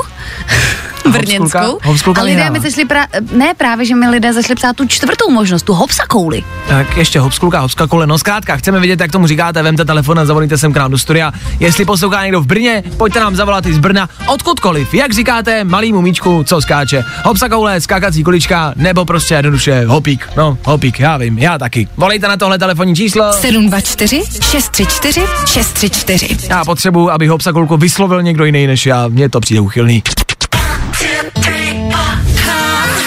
[1.10, 1.78] Brněnskou.
[1.84, 5.30] hopskulka a lidé mi zašli pra- ne právě, že mi lidé zašli psát tu čtvrtou
[5.30, 6.44] možnost, tu hopsakouli.
[6.68, 8.06] Tak ještě hopskulka, hopska koule.
[8.06, 10.98] No zkrátka, chceme vidět, jak tomu říkáte, vemte telefon a zavolíte sem k nám do
[10.98, 11.32] studia.
[11.60, 14.94] Jestli poslouchá někdo v Brně, pojďte nám zavolat i z Brna, odkudkoliv.
[14.94, 17.04] Jak říkáte malýmu míčku, co skáče?
[17.24, 20.28] Hopsa koule, skákací kulička, nebo prostě jednoduše hopík.
[20.36, 21.88] No, hopík, já vím, já taky.
[21.96, 23.32] Volejte na tohle telefonní číslo.
[23.32, 26.35] 724 634 634.
[26.48, 29.08] Já potřebuji, aby hopsa kulku vyslovil někdo jiný než já.
[29.08, 30.02] Mně to přijde uchylný.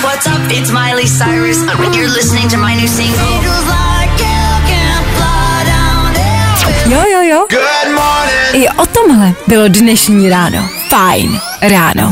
[0.01, 0.51] What's up?
[0.51, 1.57] It's Miley Cyrus.
[1.95, 3.23] You're listening to my new single.
[6.89, 7.47] Jo, jo, jo.
[7.49, 8.65] Good morning.
[8.65, 10.69] I o tomhle bylo dnešní ráno.
[10.89, 12.11] Fajn ráno.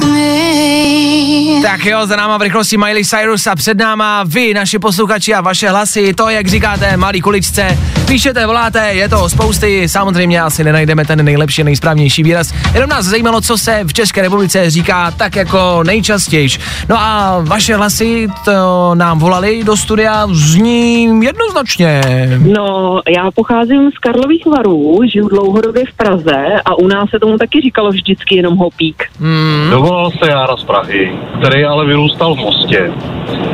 [1.62, 5.42] Tak jo, za náma v rychlosti Miley Cyrus a před náma vy, naši posluchači a
[5.42, 11.06] vaše hlasy, to, jak říkáte, malý kuličce, píšete, voláte, je to spousty, samozřejmě asi nenajdeme
[11.06, 15.84] ten nejlepší, nejsprávnější výraz, jenom nás zajímalo, co se v České republice říká tak jako
[15.84, 16.60] nejčastější.
[16.90, 22.02] No a vaše hlasy to nám volali do studia, zní jednoznačně.
[22.38, 27.38] No, já pocházím z Karlových varů, žiju dlouhodobě v Praze a u nás se tomu
[27.38, 29.04] taky říkalo vždycky jenom hopík.
[29.20, 29.68] Hmm.
[29.72, 31.07] Dovolal se Jára z Prahy,
[31.40, 32.92] který ale vyrůstal v Mostě.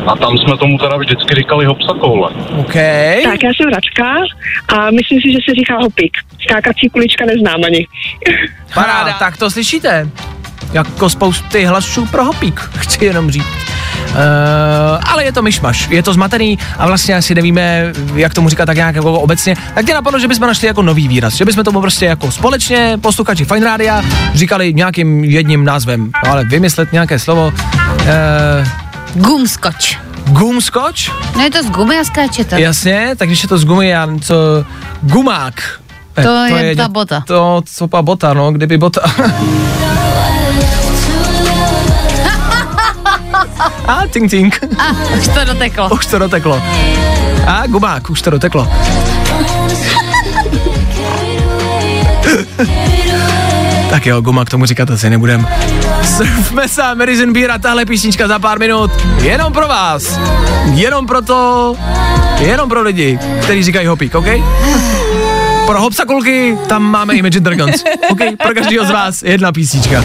[0.07, 2.31] A tam jsme tomu teda vždycky říkali hopsakoule.
[2.59, 2.73] OK.
[3.23, 4.15] Tak já jsem Radka
[4.77, 6.17] a myslím si, že se říká hopík.
[6.43, 7.87] Skákací kulička neznám ani.
[8.73, 10.09] Paráda, tak to slyšíte.
[10.73, 13.45] Jako spousty hlasů pro hopík, chci jenom říct.
[14.03, 14.19] Uh,
[15.11, 18.75] ale je to myšmaš, je to zmatený a vlastně asi nevíme, jak tomu říkat tak
[18.75, 19.55] nějak jako obecně.
[19.75, 22.97] Tak tě napadlo, že bychom našli jako nový výraz, že bychom tomu prostě jako společně
[23.01, 24.01] posluchači Fine Rádia
[24.33, 27.53] říkali nějakým jedním názvem, no, ale vymyslet nějaké slovo.
[28.01, 28.67] Uh,
[29.15, 29.97] Gumskoč.
[30.27, 31.11] Gumskoč?
[31.35, 32.55] No je to z gumy a skáče to.
[32.55, 34.35] Jasně, tak když je to z gumy, já co,
[35.01, 35.79] gumák.
[36.15, 37.23] Eh, To je ta bota.
[37.27, 39.01] To, co pa bota, no, kdyby bota.
[43.87, 44.59] A ting ting.
[44.79, 45.89] A, už to doteklo.
[45.89, 46.63] Už to doteklo.
[47.47, 48.69] A gumák, už to doteklo.
[53.89, 55.47] tak jo, gumák tomu říkat asi nebudem.
[56.17, 58.91] Surf Mesa, Medicine Beer a tahle písnička za pár minut.
[59.21, 60.19] Jenom pro vás.
[60.73, 61.75] Jenom pro to,
[62.39, 64.25] jenom pro lidi, kteří říkají hopík, OK?
[65.65, 67.83] Pro hopsakulky tam máme Imagine Dragons.
[68.09, 70.03] OK, pro každého z vás jedna písnička.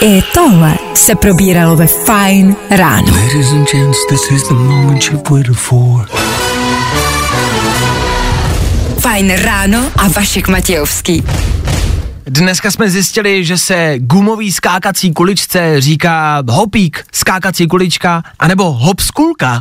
[0.00, 3.12] I tohle se probíralo ve Fine ráno.
[3.12, 6.08] Ladies and gents, this is the moment you've waited for.
[9.00, 11.24] Fajn ráno a Vašek Matějovský.
[12.26, 19.60] Dneska jsme zjistili, že se gumový skákací kuličce říká hopík, skákací kulička, anebo hopskulka.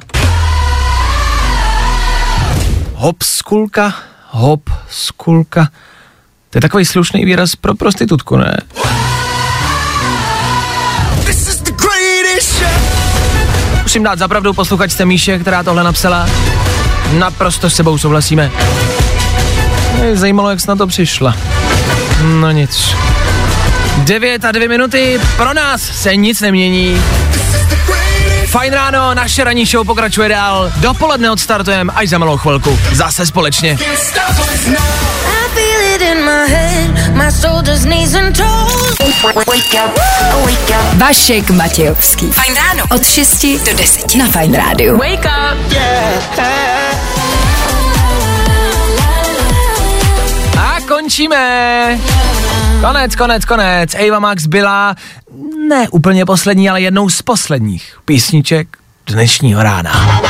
[2.93, 3.93] Hopskulka,
[4.29, 5.69] hopskulka.
[6.49, 8.57] To je takový slušný výraz pro prostitutku, ne?
[13.83, 16.29] Musím dát zapravdu posluchačce Míše, která tohle napsala.
[17.11, 18.51] Naprosto s sebou souhlasíme.
[19.99, 21.35] Mě zajímalo, jak jsi na to přišla.
[22.21, 22.95] No nic.
[23.97, 27.01] 9 a 2 minuty, pro nás se nic nemění.
[28.47, 30.71] Fajn ráno, naše ranní show pokračuje dál.
[30.75, 32.79] Dopoledne odstartujeme až za malou chvilku.
[32.93, 33.77] Zase společně.
[40.97, 42.31] Vašek Matějovský.
[42.31, 42.83] Fajn ráno.
[42.95, 44.97] Od 6 do 10 na Fajn rádiu.
[44.97, 45.73] Wake up.
[50.57, 51.99] A končíme.
[52.81, 53.95] Konec, konec, konec.
[53.95, 54.95] Ava Max byla
[55.69, 58.67] ne úplně poslední, ale jednou z posledních písniček
[59.07, 60.21] dnešního rána.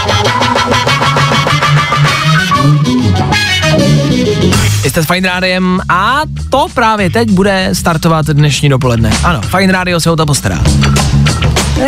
[4.89, 9.11] Jste s Fine Rádiem a to právě teď bude startovat dnešní dopoledne.
[9.23, 10.63] Ano, Fine Radio se o to postará.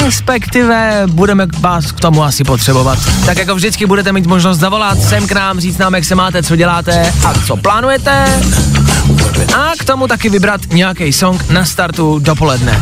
[0.03, 2.99] Respektive budeme vás k tomu asi potřebovat.
[3.25, 6.43] Tak jako vždycky budete mít možnost zavolat sem k nám, říct nám, jak se máte,
[6.43, 8.41] co děláte a co plánujete.
[9.57, 12.81] A k tomu taky vybrat nějaký song na startu dopoledne.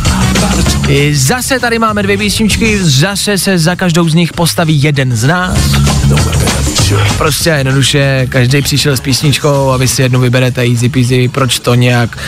[0.88, 5.24] I zase tady máme dvě písničky, zase se za každou z nich postaví jeden z
[5.24, 5.58] nás.
[7.18, 11.74] Prostě jednoduše, každý přišel s písničkou a vy si jednu vyberete easy peasy, proč to
[11.74, 12.18] nějak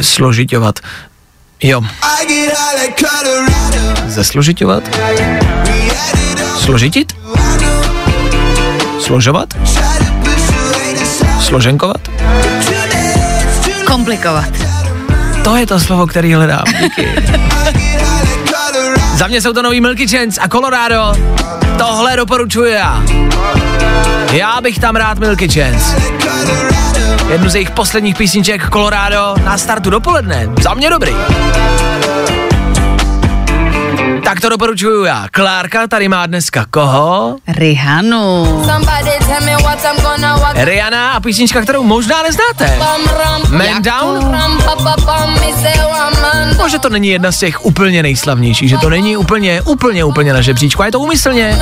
[0.00, 0.78] složitovat.
[1.62, 1.82] Jo.
[4.06, 4.82] Zesložitovat?
[6.58, 7.12] Složitit?
[9.00, 9.48] Složovat?
[11.40, 12.08] Složenkovat?
[13.86, 14.50] Komplikovat.
[15.44, 16.64] To je to slovo, který hledám.
[16.82, 17.08] Díky.
[19.14, 21.12] Za mě jsou to nový Milky Chance a Colorado.
[21.78, 23.02] Tohle doporučuji já.
[24.32, 25.96] Já bych tam rád Milky Chance.
[27.28, 30.48] Jednu z jejich posledních písniček Colorado na startu dopoledne.
[30.62, 31.12] Za mě dobrý.
[34.24, 35.26] Tak to doporučuju já.
[35.30, 37.36] Klárka tady má dneska koho?
[37.48, 38.62] Rihanu.
[40.54, 42.78] Rihanna a písnička, kterou možná neznáte.
[43.48, 44.36] Man Down?
[46.62, 50.40] Možná to není jedna z těch úplně nejslavnějších, že to není úplně, úplně, úplně na
[50.40, 50.82] žebříčku.
[50.82, 51.58] A je to úmyslně,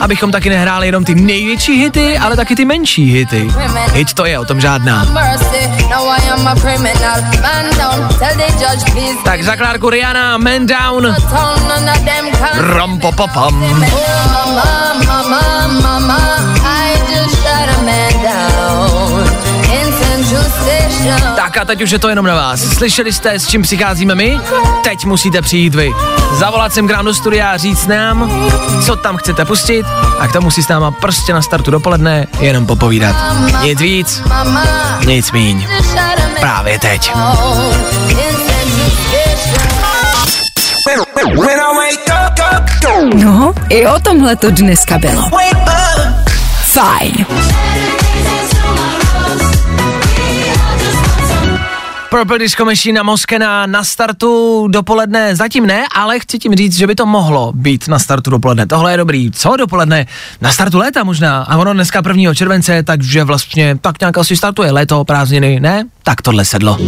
[0.00, 3.48] abychom taky nehráli jenom ty největší hity, ale taky ty menší hity.
[3.92, 5.06] Hit to je, o tom žádná.
[9.24, 11.14] Tak za Klárku Rihanna, Man Down.
[12.74, 13.86] Ram pa pa pam.
[21.36, 22.60] Tak a teď už je to jenom na vás.
[22.60, 24.40] Slyšeli jste, s čím přicházíme my?
[24.84, 25.92] Teď musíte přijít vy.
[26.38, 28.30] Zavolat sem k nám do studia a říct nám,
[28.86, 29.86] co tam chcete pustit
[30.18, 33.16] a k tomu si s náma prostě na startu dopoledne jenom popovídat.
[33.62, 34.22] Nic víc,
[35.06, 35.66] nic míň.
[36.40, 37.12] Právě teď.
[43.14, 45.30] No, i o tomhle to dneska bylo.
[46.62, 47.26] Fajn.
[52.10, 56.86] Purple Disco Machine a Moskena na startu dopoledne zatím ne, ale chci tím říct, že
[56.86, 58.66] by to mohlo být na startu dopoledne.
[58.66, 59.30] Tohle je dobrý.
[59.30, 60.06] Co dopoledne?
[60.40, 61.42] Na startu léta možná.
[61.42, 62.34] A ono dneska 1.
[62.34, 65.84] července, takže vlastně tak nějak asi startuje léto, prázdniny, ne?
[66.02, 66.78] Tak tohle sedlo.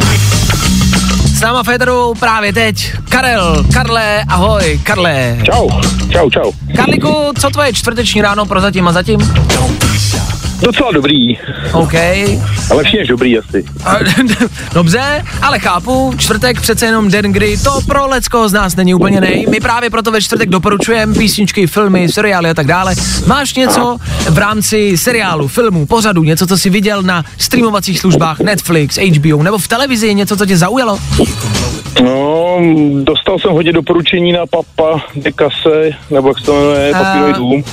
[1.38, 5.38] S náma Féteru právě teď Karel, Karle, ahoj, Karle.
[5.42, 5.68] Čau,
[6.12, 6.52] čau, čau.
[6.76, 9.20] Karliku, co tvoje čtvrteční ráno prozatím a zatím?
[10.60, 11.38] Docela dobrý.
[11.72, 11.92] OK.
[12.74, 13.64] Lepší než dobrý asi.
[14.74, 19.20] Dobře, ale chápu, čtvrtek přece jenom den, kdy to pro lecko z nás není úplně
[19.20, 19.46] nej.
[19.50, 22.94] My právě proto ve čtvrtek doporučujeme písničky, filmy, seriály a tak dále.
[23.26, 23.96] Máš něco
[24.30, 29.58] v rámci seriálu, filmu, pořadu, něco, co jsi viděl na streamovacích službách Netflix, HBO nebo
[29.58, 30.98] v televizi, něco, co tě zaujalo?
[32.02, 32.58] No,
[33.02, 37.64] dostal jsem hodně doporučení na Papa de Case, nebo jak se to jmenuje, papírový dům.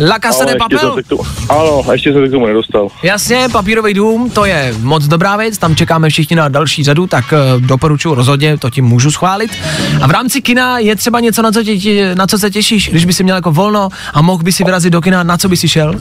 [0.00, 1.02] La Casa de ještě Papel?
[1.02, 2.88] k tomu, ano, ještě se k tomu nedostal.
[3.02, 7.24] Jasně, papírový dům, to je moc dobrá věc, tam čekáme všichni na další řadu, tak
[7.32, 9.50] uh, doporučuji rozhodně, to ti můžu schválit.
[10.02, 12.88] A v rámci kina je třeba něco, na co, tě, tě- na co se těšíš,
[12.88, 15.48] když by si měl jako volno a mohl by si vyrazit do kina, na co
[15.48, 15.94] by si šel?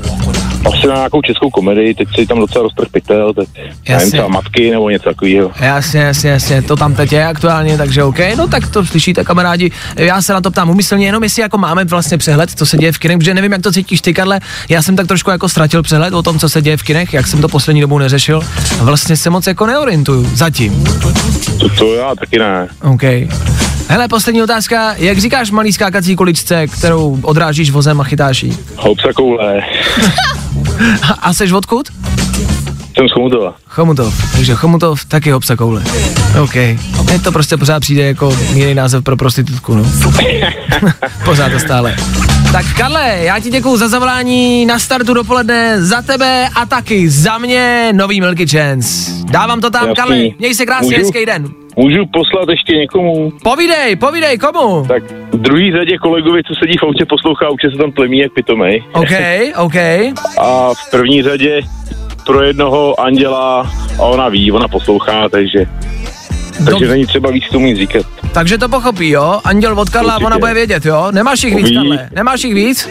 [0.66, 4.12] Asi na nějakou českou komedii, teď si tam docela roztrh pytel, nevím, Jasně.
[4.12, 5.52] třeba matky nebo něco takového.
[5.60, 9.72] Jasně, jasně, jasně, to tam teď je aktuálně, takže OK, no tak to slyšíte kamarádi,
[9.96, 12.92] já se na to ptám umyslně, jenom jestli jako máme vlastně přehled, co se děje
[12.92, 14.40] v kinech, protože nevím, jak to cítíš ty, Karle,
[14.70, 17.28] já jsem tak trošku jako ztratil přehled o tom, co se děje v kinech, jak
[17.28, 18.42] jsem to poslední dobou neřešil
[18.80, 20.84] a vlastně se moc jako neorientuju, zatím.
[21.60, 22.68] To, to já taky ne.
[22.82, 23.04] OK.
[23.88, 24.94] Hele, poslední otázka.
[24.98, 28.58] Jak říkáš malý skákací kuličce, kterou odrážíš vozem a chytáš jí?
[28.76, 29.62] Hopsa koule.
[31.22, 31.88] A seš odkud?
[32.98, 33.56] Jsem z Chomutova.
[33.68, 34.32] Chomutov.
[34.32, 35.84] Takže Chomutov taky hopsa koule.
[36.44, 36.56] OK.
[37.04, 39.84] Mně to prostě pořád přijde jako jiný název pro prostitutku, no.
[41.26, 41.96] pořád to stále.
[42.52, 47.38] Tak Karle, já ti děkuju za zavolání na startu dopoledne, za tebe a taky za
[47.38, 49.12] mě nový Milky Chance.
[49.24, 49.96] Dávám to tam, Jasný.
[49.96, 51.61] Karle, měj se krásně, hezký den.
[51.82, 53.32] Můžu poslat ještě někomu?
[53.44, 54.86] Povídej, povídej, komu?
[54.88, 58.32] Tak v druhý řadě kolegovi, co sedí v autě, poslouchá, určitě se tam plemí jak
[58.34, 58.84] pitomej.
[58.94, 59.12] OK,
[59.58, 59.76] OK.
[60.38, 61.62] A v první řadě
[62.26, 65.66] pro jednoho anděla a ona ví, ona poslouchá, takže
[66.66, 68.06] takže není třeba víc tomu nic říkat.
[68.34, 69.40] Takže to pochopí, jo?
[69.44, 70.26] Anděl od Karla, Určitě.
[70.26, 71.08] ona bude vědět, jo?
[71.12, 71.76] Nemáš jich víc, Ví.
[71.76, 72.10] Karle?
[72.16, 72.90] Nemáš jich víc?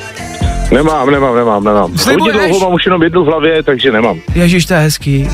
[0.72, 1.92] Nemám, nemám, nemám, nemám.
[2.10, 4.20] Hodně dlouho mám už jenom jednu v hlavě, takže nemám.
[4.34, 5.28] Ježíš, to je hezký.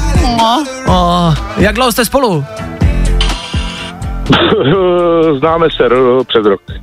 [0.86, 2.44] Oh, jak dlouho jste spolu?
[5.39, 6.61] Známe se ro- přes rok.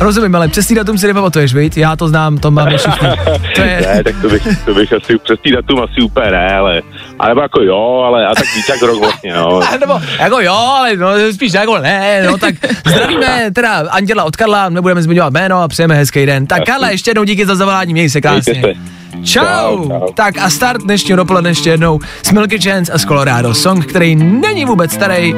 [0.00, 1.76] Rozumím, ale přesný datum si nepamatuješ, viď?
[1.76, 3.08] Já to znám, to máme všichni.
[3.54, 3.82] To je...
[3.86, 6.82] Ne, tak to bych, to bych asi přes tý datum asi úplně ne, ale,
[7.18, 9.60] ale nebo jako jo, ale a tak víc jak rok vlastně, no.
[9.80, 12.54] Nebo jako jo, ale no, spíš jako ne, no tak
[12.86, 16.46] zdravíme teda Anděla od Karla, nebudeme zmiňovat jméno a přejeme hezký den.
[16.46, 18.52] Tak Karla, ještě jednou díky za zavolání, měj se krásně.
[18.52, 18.95] Mějte se.
[19.24, 19.42] Čau.
[19.44, 20.12] Čau, čau.
[20.14, 23.54] Tak a start dnešního dopoledne ještě jednou s Milky Chance a s Colorado.
[23.54, 25.34] Song, který není vůbec starý,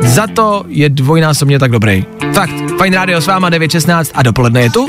[0.00, 2.04] za to je dvojnásobně tak dobrý.
[2.32, 4.88] Fakt, Fajn rádio s váma 9.16 a dopoledne je tu.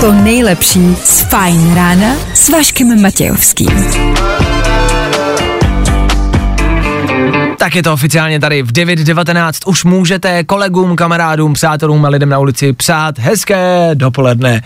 [0.00, 3.86] To nejlepší z Fajn rána s Vaškem Matějovským.
[7.58, 9.52] Tak je to oficiálně tady v 9.19.
[9.66, 14.62] Už můžete kolegům, kamarádům, přátelům a lidem na ulici přát hezké dopoledne.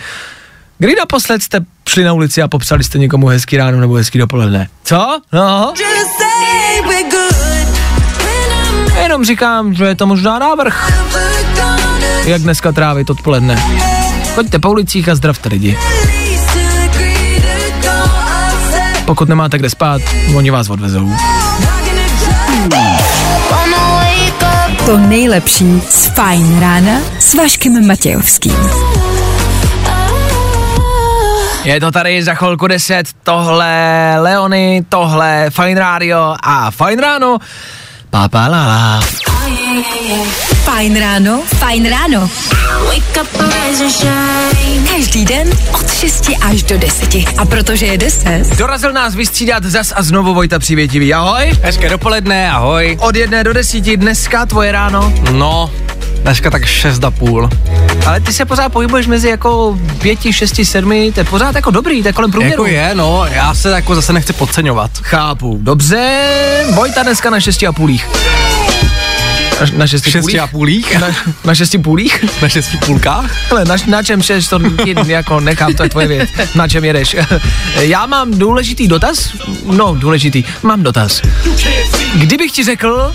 [0.78, 4.68] Kdy naposled jste šli na ulici a popřali jste někomu hezký ráno nebo hezký dopoledne?
[4.84, 5.20] Co?
[5.32, 5.74] No?
[9.02, 10.92] Jenom říkám, že je to možná návrh.
[12.24, 13.62] Jak dneska trávit odpoledne.
[14.34, 15.78] Choďte po ulicích a zdravte lidi.
[19.04, 20.02] Pokud nemáte kde spát,
[20.34, 21.10] oni vás odvezou.
[24.86, 28.56] To nejlepší z Fajn rána s Vaškem Matějovským.
[31.64, 37.38] Je to tady za chvilku 10, tohle Leony, tohle Fine Radio a Fine Ráno.
[38.10, 39.00] Papa la la.
[40.64, 42.30] Fajn ráno, fajn ráno.
[44.96, 47.14] Každý den od 6 až do 10.
[47.38, 51.14] A protože je 10, Dorazil nás vystřídat zas a znovu Vojta Přivětivý.
[51.14, 51.52] Ahoj.
[51.62, 52.98] Hezké dopoledne, ahoj.
[53.00, 55.12] Od jedné do desíti dneska tvoje ráno.
[55.32, 55.70] No,
[56.22, 57.50] dneska tak šest a půl.
[58.06, 62.02] Ale ty se pořád pohybuješ mezi jako pěti, šesti, sedmi, to je pořád jako dobrý,
[62.02, 62.66] to je kolem průměru.
[62.66, 64.90] Jako je, no, já se jako zase nechci podceňovat.
[65.02, 66.20] Chápu, dobře.
[66.74, 68.06] Vojta dneska na šesti a půlích.
[69.60, 70.40] Na, na šesti, Šesti půlích?
[70.40, 70.98] a půlích?
[71.00, 71.08] Na,
[71.44, 72.24] na šesti půlích?
[72.42, 73.52] Na šesti půlkách?
[73.52, 74.60] Ale na, na čem šeš, to
[75.06, 76.28] jako nechám, to je tvoje věc.
[76.54, 77.16] Na čem jedeš?
[77.80, 79.30] Já mám důležitý dotaz?
[79.64, 80.44] No, důležitý.
[80.62, 81.22] Mám dotaz.
[82.14, 83.12] Kdybych ti řekl,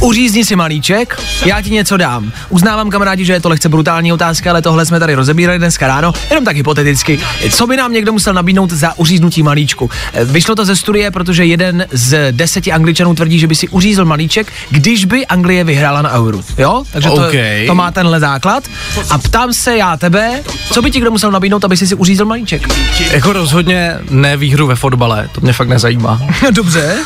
[0.00, 2.32] uřízni si malíček, já ti něco dám.
[2.48, 6.12] Uznávám kamarádi, že je to lehce brutální otázka, ale tohle jsme tady rozebírali dneska ráno,
[6.30, 7.20] jenom tak hypoteticky.
[7.50, 9.90] Co by nám někdo musel nabídnout za uříznutí malíčku?
[10.24, 14.52] Vyšlo to ze studie, protože jeden z deseti angličanů tvrdí, že by si uřízl malíček,
[14.70, 16.44] když by Anglie vyhrála na euru.
[16.58, 16.84] Jo?
[16.92, 17.32] Takže to, OK.
[17.66, 18.64] to má tenhle základ.
[19.10, 20.42] A ptám se já tebe,
[20.72, 22.68] co by ti kdo musel nabídnout, aby si si uřízl malíček?
[23.12, 26.20] Jako rozhodně ne výhru ve fotbale, to mě fakt nezajímá.
[26.52, 26.96] Dobře.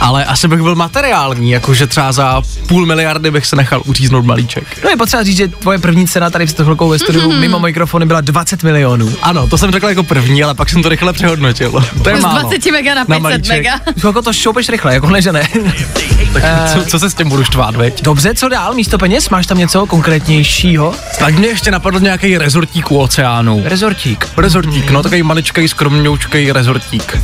[0.00, 4.64] Ale asi bych byl materiální, jakože třeba za půl miliardy bych se nechal uříznout malíček.
[4.84, 7.40] No je potřeba říct, že tvoje první cena tady v chvilkou ve studiu Mhm.
[7.40, 9.12] mimo mikrofony byla 20 milionů.
[9.22, 11.84] Ano, to jsem řekl jako první, ale pak jsem to rychle přehodnotil.
[12.02, 12.40] To je Z málo.
[12.40, 13.48] 20 mega na 500 malíček.
[13.56, 13.80] mega.
[14.04, 15.48] Jako to šoupeš rychle, jako ne, že ne.
[16.32, 18.02] Tak Eh, co, co se s tím budu štvát, veď?
[18.02, 18.74] Dobře, co dál?
[18.74, 19.28] Místo peněz?
[19.28, 20.94] Máš tam něco konkrétnějšího?
[21.18, 23.62] Tak mě ještě napadl nějaký rezortík u oceánu.
[23.64, 24.28] Rezortík.
[24.36, 27.18] Rezortík, no takový maličkej, skromňoučkej rezortík.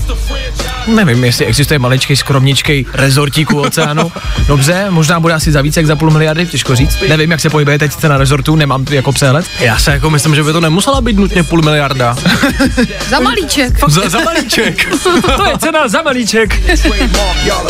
[0.87, 4.13] Nevím, jestli existuje maličký, skromničký rezortík u oceánu.
[4.47, 6.99] Dobře, možná bude asi za více jak za půl miliardy, těžko říct.
[7.09, 9.47] Nevím, jak se pohybuje teď cena rezortu, nemám jako přehled.
[9.61, 12.17] Já se jako myslím, že by to nemusela být nutně půl miliarda.
[13.09, 13.81] Za malíček.
[13.89, 14.89] za, za malíček.
[15.37, 16.61] to je cena za malíček.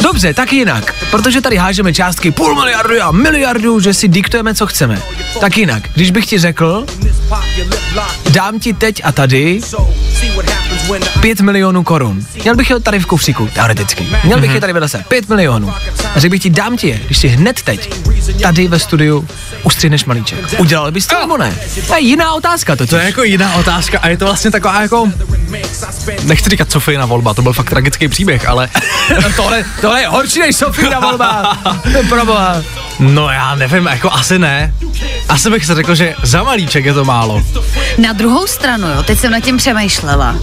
[0.02, 4.66] Dobře, tak jinak, protože tady hážeme částky půl miliardu a miliardu, že si diktujeme, co
[4.66, 5.02] chceme.
[5.40, 6.86] Tak jinak, když bych ti řekl,
[8.30, 9.60] dám ti teď a tady
[11.20, 12.26] 5 milionů korun.
[12.42, 14.06] Měl bych je tady v kufříku, teoreticky.
[14.24, 15.70] Měl bych je tady vedle se, 5 milionů.
[16.14, 17.94] A řekl bych ti, dám ti je, když si hned teď
[18.42, 19.28] tady ve studiu
[19.62, 20.38] ustřihneš malíček.
[20.58, 21.56] Udělal bys to nebo ne?
[21.86, 22.86] To je jiná otázka to.
[22.86, 25.08] To je jako jiná otázka a je to vlastně taková jako...
[26.22, 28.68] Nechci říkat Sofijna volba, to byl fakt tragický příběh, ale...
[29.36, 31.58] tohle, tohle je horší než Sofína volba.
[32.08, 32.62] Proboha.
[32.98, 34.74] No já nevím, jako asi ne.
[35.28, 37.42] Asi bych se řekl, že za malíček je to málo.
[37.98, 40.36] Na druhou stranu, jo, teď jsem nad tím přemýšlela.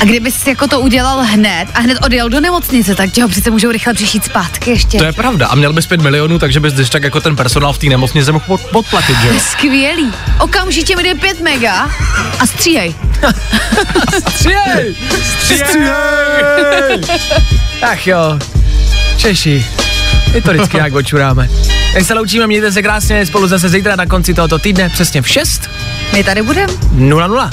[0.00, 3.50] A kdybys jako to udělal hned a hned odjel do nemocnice, tak tě ho přece
[3.50, 4.98] můžou rychle přišít zpátky ještě.
[4.98, 5.46] To je pravda.
[5.46, 8.32] A měl bys 5 milionů, takže bys když tak jako ten personál v té nemocnici
[8.32, 9.34] mohl pod- podplatit, že jo?
[9.50, 10.12] Skvělý.
[10.40, 11.90] Okamžitě mi dej 5 mega
[12.38, 12.94] a stříhej.
[14.28, 14.96] Stříhej!
[15.44, 17.00] Stříhej!
[17.82, 18.38] Ach jo,
[19.16, 19.66] Češi,
[20.36, 21.48] my to vždycky nějak očuráme.
[21.94, 25.28] Tak se loučíme, mějte se krásně, spolu zase zítra na konci tohoto týdne, přesně v
[25.28, 25.70] 6
[26.12, 26.70] My tady budem.
[26.92, 27.50] 0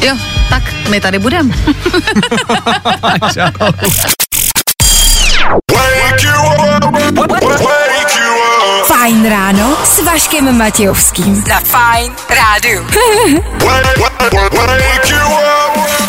[0.00, 0.16] Jo,
[0.48, 1.52] tak my tady budem.
[3.34, 3.72] Čau.
[8.86, 11.44] Fajn ráno s Vaškem Matějovským.
[11.46, 12.86] Za Fajn rádu.